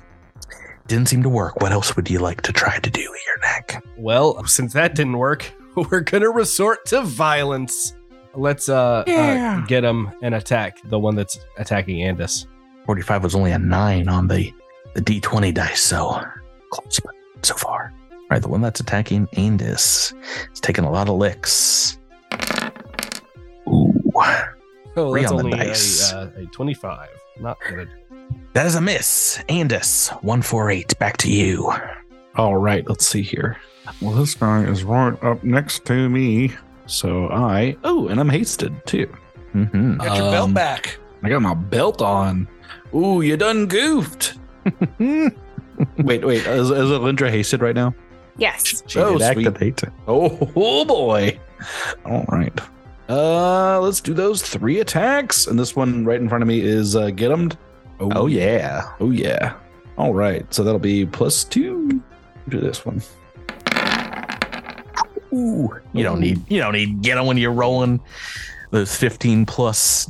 [0.88, 1.62] Didn't seem to work.
[1.62, 3.86] What else would you like to try to do here, Knack?
[3.98, 7.96] Well, since that didn't work, we're gonna resort to violence.
[8.36, 12.48] Let's uh, uh get him and attack the one that's attacking Andis.
[12.86, 14.52] 45 was only a nine on the,
[14.96, 16.22] the d20 dice, so
[16.72, 17.94] close, but so far.
[18.12, 20.14] All right, the one that's attacking Andis
[20.54, 21.98] is taking a lot of licks.
[23.68, 23.94] Ooh,
[24.96, 26.14] Oh, Three that's on the only a, dice.
[26.14, 27.10] uh, a twenty-five.
[27.40, 27.90] Not good.
[28.54, 29.44] that is a miss.
[29.50, 31.74] Andis, 148, back to you.
[32.36, 33.58] All right, let's see here.
[34.02, 36.52] Well, this guy is right up next to me.
[36.86, 37.76] So I.
[37.84, 39.12] Oh, and I'm hasted too.
[39.56, 39.98] Mm-hmm.
[39.98, 40.98] Get your belt Um, back.
[41.24, 42.48] I got my belt on.
[42.94, 44.36] Ooh, you done goofed.
[45.00, 46.46] wait, wait.
[46.46, 47.94] Is, is Alindra hasted right now?
[48.38, 48.84] Yes.
[48.88, 49.48] She Oh, did sweet.
[49.48, 49.82] activate.
[50.08, 51.40] Oh, oh boy.
[52.06, 52.58] All right.
[53.10, 55.48] Uh, let's do those three attacks.
[55.48, 57.52] And this one right in front of me is uh, get 'em.
[58.00, 58.92] Oh, yeah.
[59.00, 59.54] Oh yeah.
[59.98, 60.52] All right.
[60.54, 62.02] So that'll be plus two
[62.50, 63.02] to this one.
[65.34, 68.00] Ooh, you don't need you don't need get 'em when you're rolling
[68.70, 70.08] those 15 plus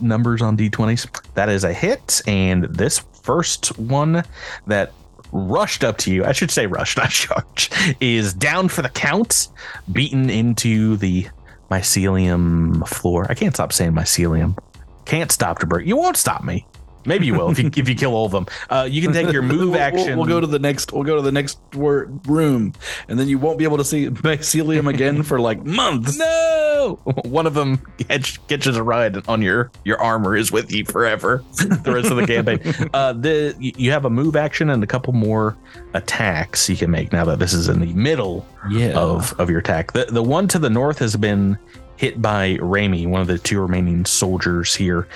[0.00, 1.06] numbers on d20s.
[1.34, 4.24] That is a hit, and this first one
[4.66, 4.92] that
[5.32, 9.48] rushed up to you, I should say rushed, not charged, is down for the count,
[9.90, 11.28] beaten into the
[11.70, 13.26] mycelium floor.
[13.30, 14.56] I can't stop saying mycelium.
[15.04, 15.80] Can't stop to.
[15.80, 16.66] You won't stop me.
[17.04, 18.46] Maybe you will if you if you kill all of them.
[18.70, 20.18] Uh, you can take your move We'll- we'll- action.
[20.18, 20.92] We'll, go to the next.
[20.92, 22.72] We'll go to the next word, room,
[23.08, 26.16] and then you won't be able to see mycelium again for like months.
[26.18, 27.78] No, one of them
[28.08, 31.42] catch, catches a ride on your your armor is with you forever.
[31.56, 32.60] The rest of the campaign.
[32.94, 35.56] Uh, the you you have a move action and a couple more
[35.94, 38.92] attacks you can make now that this is in the middle Yeah.
[38.98, 39.92] of of your attack.
[39.92, 41.58] The the one to the north has been
[41.96, 45.06] hit by Raimi, one of the two remaining soldiers here,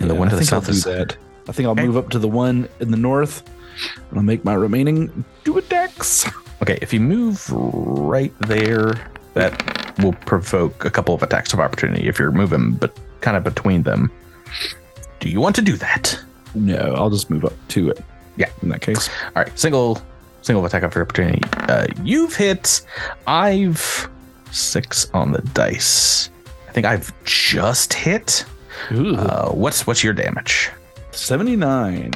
[0.00, 1.16] and the Yeah, one to I the think I'll south is that.
[1.48, 1.86] I think I'll Okay.
[1.86, 3.42] move up to the one in the north,
[4.10, 6.26] and I'll make my remaining two attacks.
[6.62, 6.78] okay.
[6.80, 8.94] If you move right there,
[9.34, 9.52] that
[10.00, 13.82] will provoke a couple of attacks of opportunity if you're moving, but kind of between
[13.82, 14.10] them.
[15.20, 16.18] Do you want to do that?
[16.54, 18.02] No, I'll just move up to it.
[18.36, 18.48] Yeah.
[18.62, 19.08] In that case.
[19.36, 20.00] All right, single
[20.42, 21.40] single attack of opportunity.
[21.68, 22.82] Uh, you've hit.
[23.26, 24.08] I've
[24.50, 26.30] six on the dice.
[26.68, 28.44] I think I've just hit.
[28.92, 30.70] Ooh, Uh, what's what's your damage?
[31.12, 32.12] 79.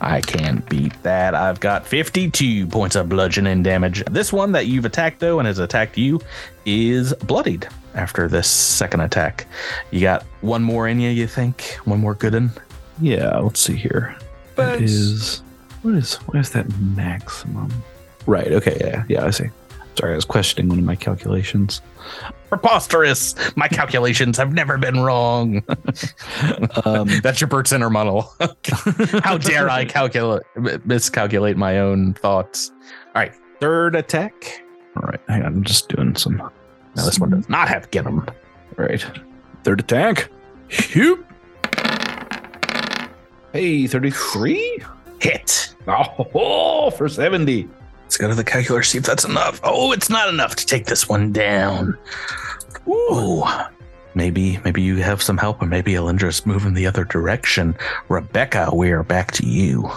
[0.00, 1.34] I can't beat that.
[1.34, 4.04] I've got 52 points of bludgeoning damage.
[4.10, 6.20] This one that you've attacked though and has attacked you
[6.64, 7.66] is bloodied.
[7.94, 9.46] after this second attack.
[9.90, 11.78] You got one more in you, you think?
[11.84, 12.52] One more good one?
[13.00, 14.14] Yeah, let's see here.
[14.54, 15.42] That is
[15.82, 17.72] what is what is that maximum?
[18.26, 18.52] Right.
[18.52, 18.76] Okay.
[18.80, 19.04] Yeah.
[19.08, 19.24] Yeah.
[19.26, 19.46] I see.
[19.98, 21.80] Sorry, I was questioning one of my calculations.
[22.48, 23.34] Preposterous!
[23.56, 25.62] My calculations have never been wrong.
[26.84, 28.32] Um, That's your Bert Center model.
[29.22, 30.42] How dare I calculate
[30.86, 32.70] miscalculate my own thoughts?
[33.14, 34.62] All right, third attack.
[34.96, 35.20] all right.
[35.28, 35.46] Hang on.
[35.56, 36.36] I'm just doing some.
[36.36, 38.20] Now this one does not have get him.
[38.20, 39.04] All right.
[39.64, 40.28] Third attack.
[40.68, 41.24] Shoot.
[43.52, 44.78] Hey, 33?
[45.20, 45.74] Hit.
[45.86, 47.68] Oh, for 70.
[48.08, 49.60] Let's go to the calculator, see if that's enough.
[49.62, 51.98] Oh, it's not enough to take this one down.
[52.88, 53.44] Ooh.
[54.14, 57.76] Maybe, maybe you have some help, or maybe Alindra's moving the other direction.
[58.08, 59.90] Rebecca, we are back to you.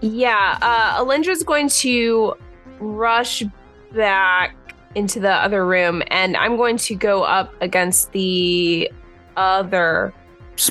[0.00, 2.36] Yeah, uh, Alindra's going to
[2.80, 3.42] rush
[3.92, 4.56] back
[4.94, 8.90] into the other room, and I'm going to go up against the
[9.36, 10.14] other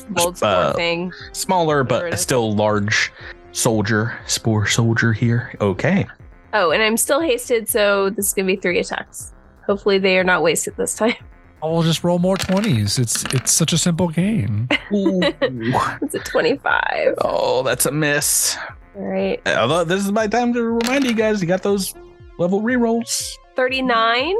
[0.09, 1.13] mold spore uh, thing.
[1.31, 3.13] smaller, but still large
[3.51, 5.53] soldier, spore soldier here.
[5.61, 6.07] Okay.
[6.53, 9.33] Oh, and I'm still hasted, so this is gonna be three attacks.
[9.65, 11.15] Hopefully, they are not wasted this time.
[11.63, 12.99] I'll just roll more twenties.
[12.99, 14.67] It's it's such a simple game.
[14.91, 17.15] it's a 25.
[17.21, 18.55] oh, that's a miss.
[18.95, 21.93] All right, Although this is my time to remind you guys, you got those
[22.39, 23.33] level rerolls.
[23.55, 24.35] 39.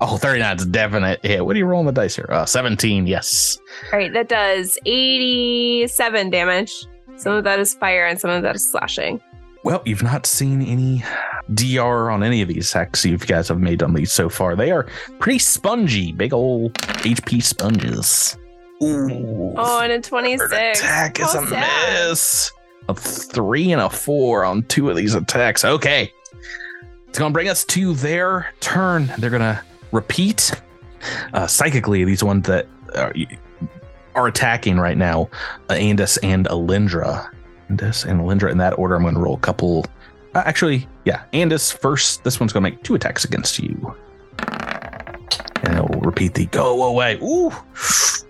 [0.00, 1.44] Oh, 39 is a definite hit.
[1.44, 2.26] What are you rolling the dice here?
[2.30, 3.58] Uh, 17, yes.
[3.92, 6.86] All right, that does 87 damage.
[7.16, 9.20] Some of that is fire, and some of that is slashing.
[9.62, 11.04] Well, you've not seen any
[11.54, 14.56] DR on any of these attacks you guys have made on these so far.
[14.56, 14.86] They are
[15.18, 18.38] pretty spongy, big old HP sponges.
[18.82, 19.52] Ooh.
[19.56, 20.50] Oh, and a 26.
[20.80, 22.08] attack is How a sad.
[22.08, 22.52] miss.
[22.88, 25.64] A three and a four on two of these attacks.
[25.64, 26.10] Okay.
[27.08, 29.12] It's going to bring us to their turn.
[29.18, 29.60] They're going to
[29.92, 30.52] repeat
[31.34, 33.12] uh, psychically these ones that are,
[34.14, 35.28] are attacking right now
[35.68, 37.28] uh, Andis and Alindra.
[37.70, 38.96] Andis and Alindra in that order.
[38.96, 39.86] I'm going to roll a couple.
[40.34, 42.24] Uh, actually, yeah, Andis first.
[42.24, 43.94] This one's going to make two attacks against you.
[45.62, 47.18] And it'll repeat the go away.
[47.22, 47.52] Ooh,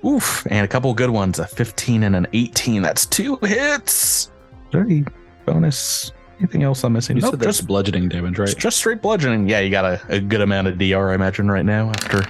[0.05, 0.47] oof.
[0.51, 2.83] And a couple good ones a 15 and an 18.
[2.83, 4.27] That's two hits.
[4.27, 4.31] Is
[4.73, 5.05] there any
[5.47, 6.13] bonus?
[6.39, 7.17] Anything else I'm missing?
[7.17, 8.57] You Nope, said that's just, bludgeoning damage, right?
[8.57, 9.49] just straight bludgeoning.
[9.49, 12.23] Yeah, you got a, a good amount of DR, I imagine, right now after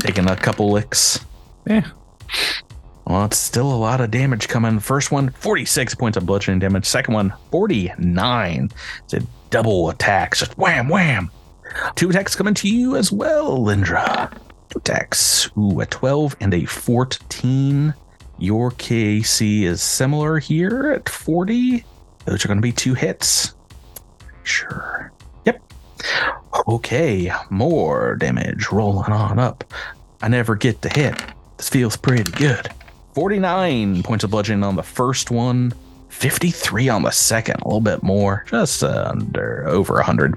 [0.00, 1.24] taking a couple licks.
[1.66, 1.84] Yeah.
[3.08, 4.80] Well, it's still a lot of damage coming.
[4.80, 6.84] First one, 46 points of bludgeoning damage.
[6.84, 8.70] Second one, 49.
[9.04, 10.36] It's a double attack.
[10.36, 11.30] Just wham, wham.
[11.94, 14.30] Two attacks coming to you as well, Lindra.
[14.68, 15.48] Two attacks.
[15.56, 17.94] Ooh, a 12 and a 14.
[18.36, 21.82] Your KC is similar here at 40.
[22.26, 23.54] Those are going to be two hits.
[24.42, 25.10] Sure.
[25.46, 25.62] Yep.
[26.68, 29.64] Okay, more damage rolling on up.
[30.20, 31.18] I never get to hit.
[31.56, 32.68] This feels pretty good.
[33.18, 35.74] 49 points of bludgeoning on the first one,
[36.08, 40.36] 53 on the second, a little bit more, just under over 100.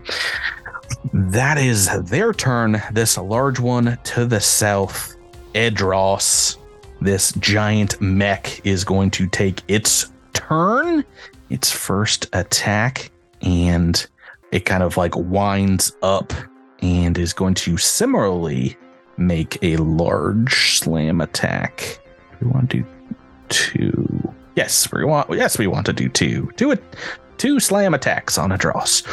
[1.14, 2.82] That is their turn.
[2.92, 5.16] This large one to the south,
[5.54, 6.58] Adros,
[7.02, 11.06] this giant mech is going to take its turn,
[11.52, 13.12] its first attack,
[13.44, 14.08] and
[14.52, 16.34] it kind of like winds up
[16.82, 18.76] and is going to similarly
[19.18, 22.00] make a large slam attack.
[22.42, 22.86] We want to do
[23.50, 24.34] two.
[24.56, 25.30] Yes, we want.
[25.32, 26.52] Yes, we want to do two.
[26.58, 26.84] Do it.
[27.38, 29.04] Two slam attacks on Adros.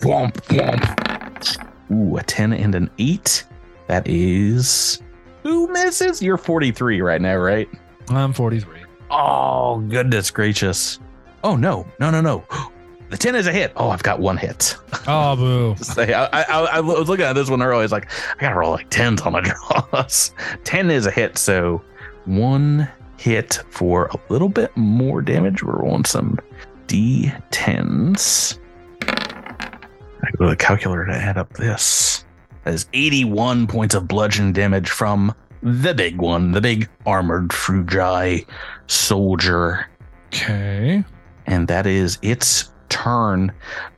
[0.00, 1.66] Womp womp.
[1.92, 3.44] Ooh, a ten and an eight.
[3.88, 5.00] That is
[5.46, 6.20] who misses?
[6.20, 7.68] You're 43 right now, right?
[8.08, 8.80] I'm 43.
[9.12, 10.98] Oh goodness gracious!
[11.44, 12.44] Oh no, no, no, no.
[13.08, 13.72] The 10 is a hit.
[13.76, 14.76] Oh, I've got one hit.
[15.06, 15.76] Oh, boo.
[15.84, 17.78] Say, I, I, I was looking at this one earlier.
[17.78, 20.32] I was like, I gotta roll like tens on my draws.
[20.64, 21.80] Ten is a hit, so
[22.26, 25.62] one hit for a little bit more damage.
[25.62, 26.38] We're rolling some
[26.86, 28.58] d10s.
[29.02, 32.24] I go to the calculator to add up this.
[32.64, 38.46] That is 81 points of bludgeon damage from the big one, the big armored Frugi
[38.88, 39.86] soldier
[40.34, 41.04] Okay.
[41.46, 43.52] and that is its turn.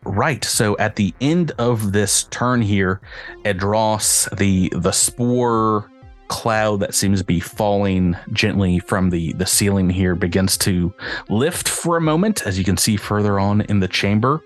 [0.05, 0.45] Right.
[0.45, 3.01] So at the end of this turn here,
[3.45, 5.91] Adros, the the spore
[6.29, 10.93] cloud that seems to be falling gently from the the ceiling here begins to
[11.29, 14.45] lift for a moment as you can see further on in the chamber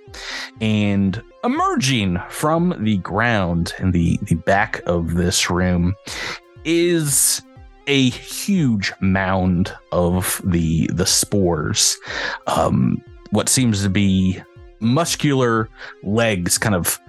[0.60, 5.94] and emerging from the ground in the the back of this room
[6.64, 7.42] is
[7.86, 11.98] a huge mound of the the spores.
[12.46, 14.40] Um what seems to be
[14.80, 15.68] muscular
[16.02, 17.00] legs kind of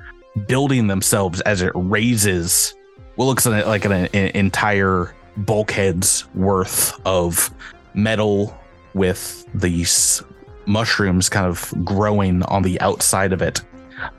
[0.48, 2.74] building themselves as it raises
[3.16, 7.54] what looks like an, an, entire bulkheads worth of
[7.94, 8.58] metal
[8.94, 10.24] with these
[10.66, 13.62] mushrooms kind of growing on the outside of it.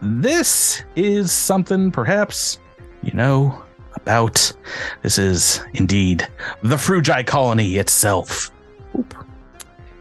[0.00, 2.58] This is something perhaps
[3.02, 3.62] you know
[3.94, 4.52] about.
[5.02, 6.26] This is indeed
[6.62, 8.50] the Frugi colony itself.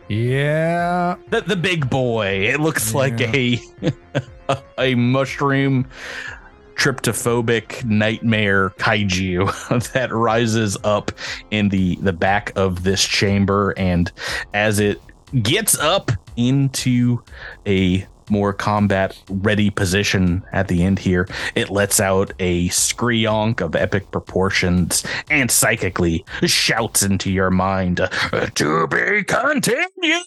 [0.09, 1.15] Yeah.
[1.29, 2.47] The, the big boy.
[2.47, 3.59] It looks like a
[4.77, 5.87] a mushroom
[6.83, 9.47] tryptophobic nightmare kaiju
[9.93, 11.13] that rises up
[11.49, 13.73] in the the back of this chamber.
[13.77, 14.11] And
[14.53, 14.99] as it
[15.41, 17.23] gets up into
[17.65, 23.75] a more combat ready position at the end here it lets out a screonk of
[23.75, 27.97] epic proportions and psychically shouts into your mind
[28.55, 30.23] to be continued!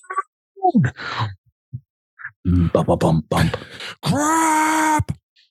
[2.47, 2.71] Mm.
[2.73, 3.57] Bump bump bump bump
[4.03, 5.11] Crap!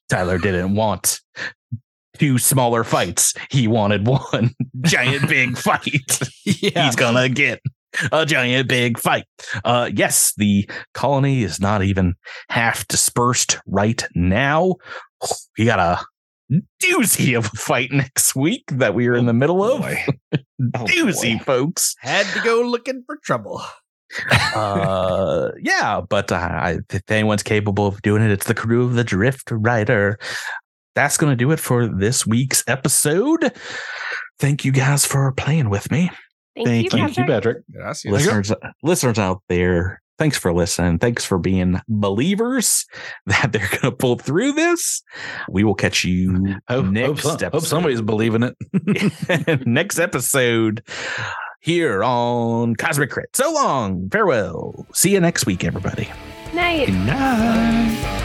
[0.09, 1.19] Tyler didn't want
[2.17, 3.33] two smaller fights.
[3.49, 4.51] He wanted one
[4.81, 6.19] giant big fight.
[6.45, 6.85] Yeah.
[6.85, 7.61] He's gonna get
[8.11, 9.25] a giant big fight.
[9.63, 12.15] Uh yes, the colony is not even
[12.49, 14.75] half dispersed right now.
[15.57, 16.05] We got a
[16.83, 19.85] doozy of a fight next week that we are in the middle of.
[20.73, 21.95] Oh, doozy, folks.
[21.99, 23.61] Had to go looking for trouble.
[24.55, 28.93] Uh yeah but uh, I, if anyone's capable of doing it it's the crew of
[28.93, 30.17] the drift rider
[30.95, 33.51] that's gonna do it for this week's episode
[34.39, 36.11] thank you guys for playing with me
[36.55, 37.57] Thank, Thank you, Thank you, Patrick.
[37.73, 38.05] Patrick.
[38.05, 38.53] listeners
[38.83, 42.85] listeners out there thanks for listening thanks for being believers
[43.25, 45.03] that they're gonna pull through this
[45.49, 47.67] we will catch you Hope, hope, next hope episode.
[47.67, 49.65] somebody's believing it.
[49.67, 50.81] next episode
[51.65, 53.35] here on Cosmic Crit.
[53.35, 54.07] So long.
[54.11, 54.85] Farewell.
[54.93, 56.07] See you next week, everybody.
[56.53, 56.87] Night.
[56.87, 58.24] You've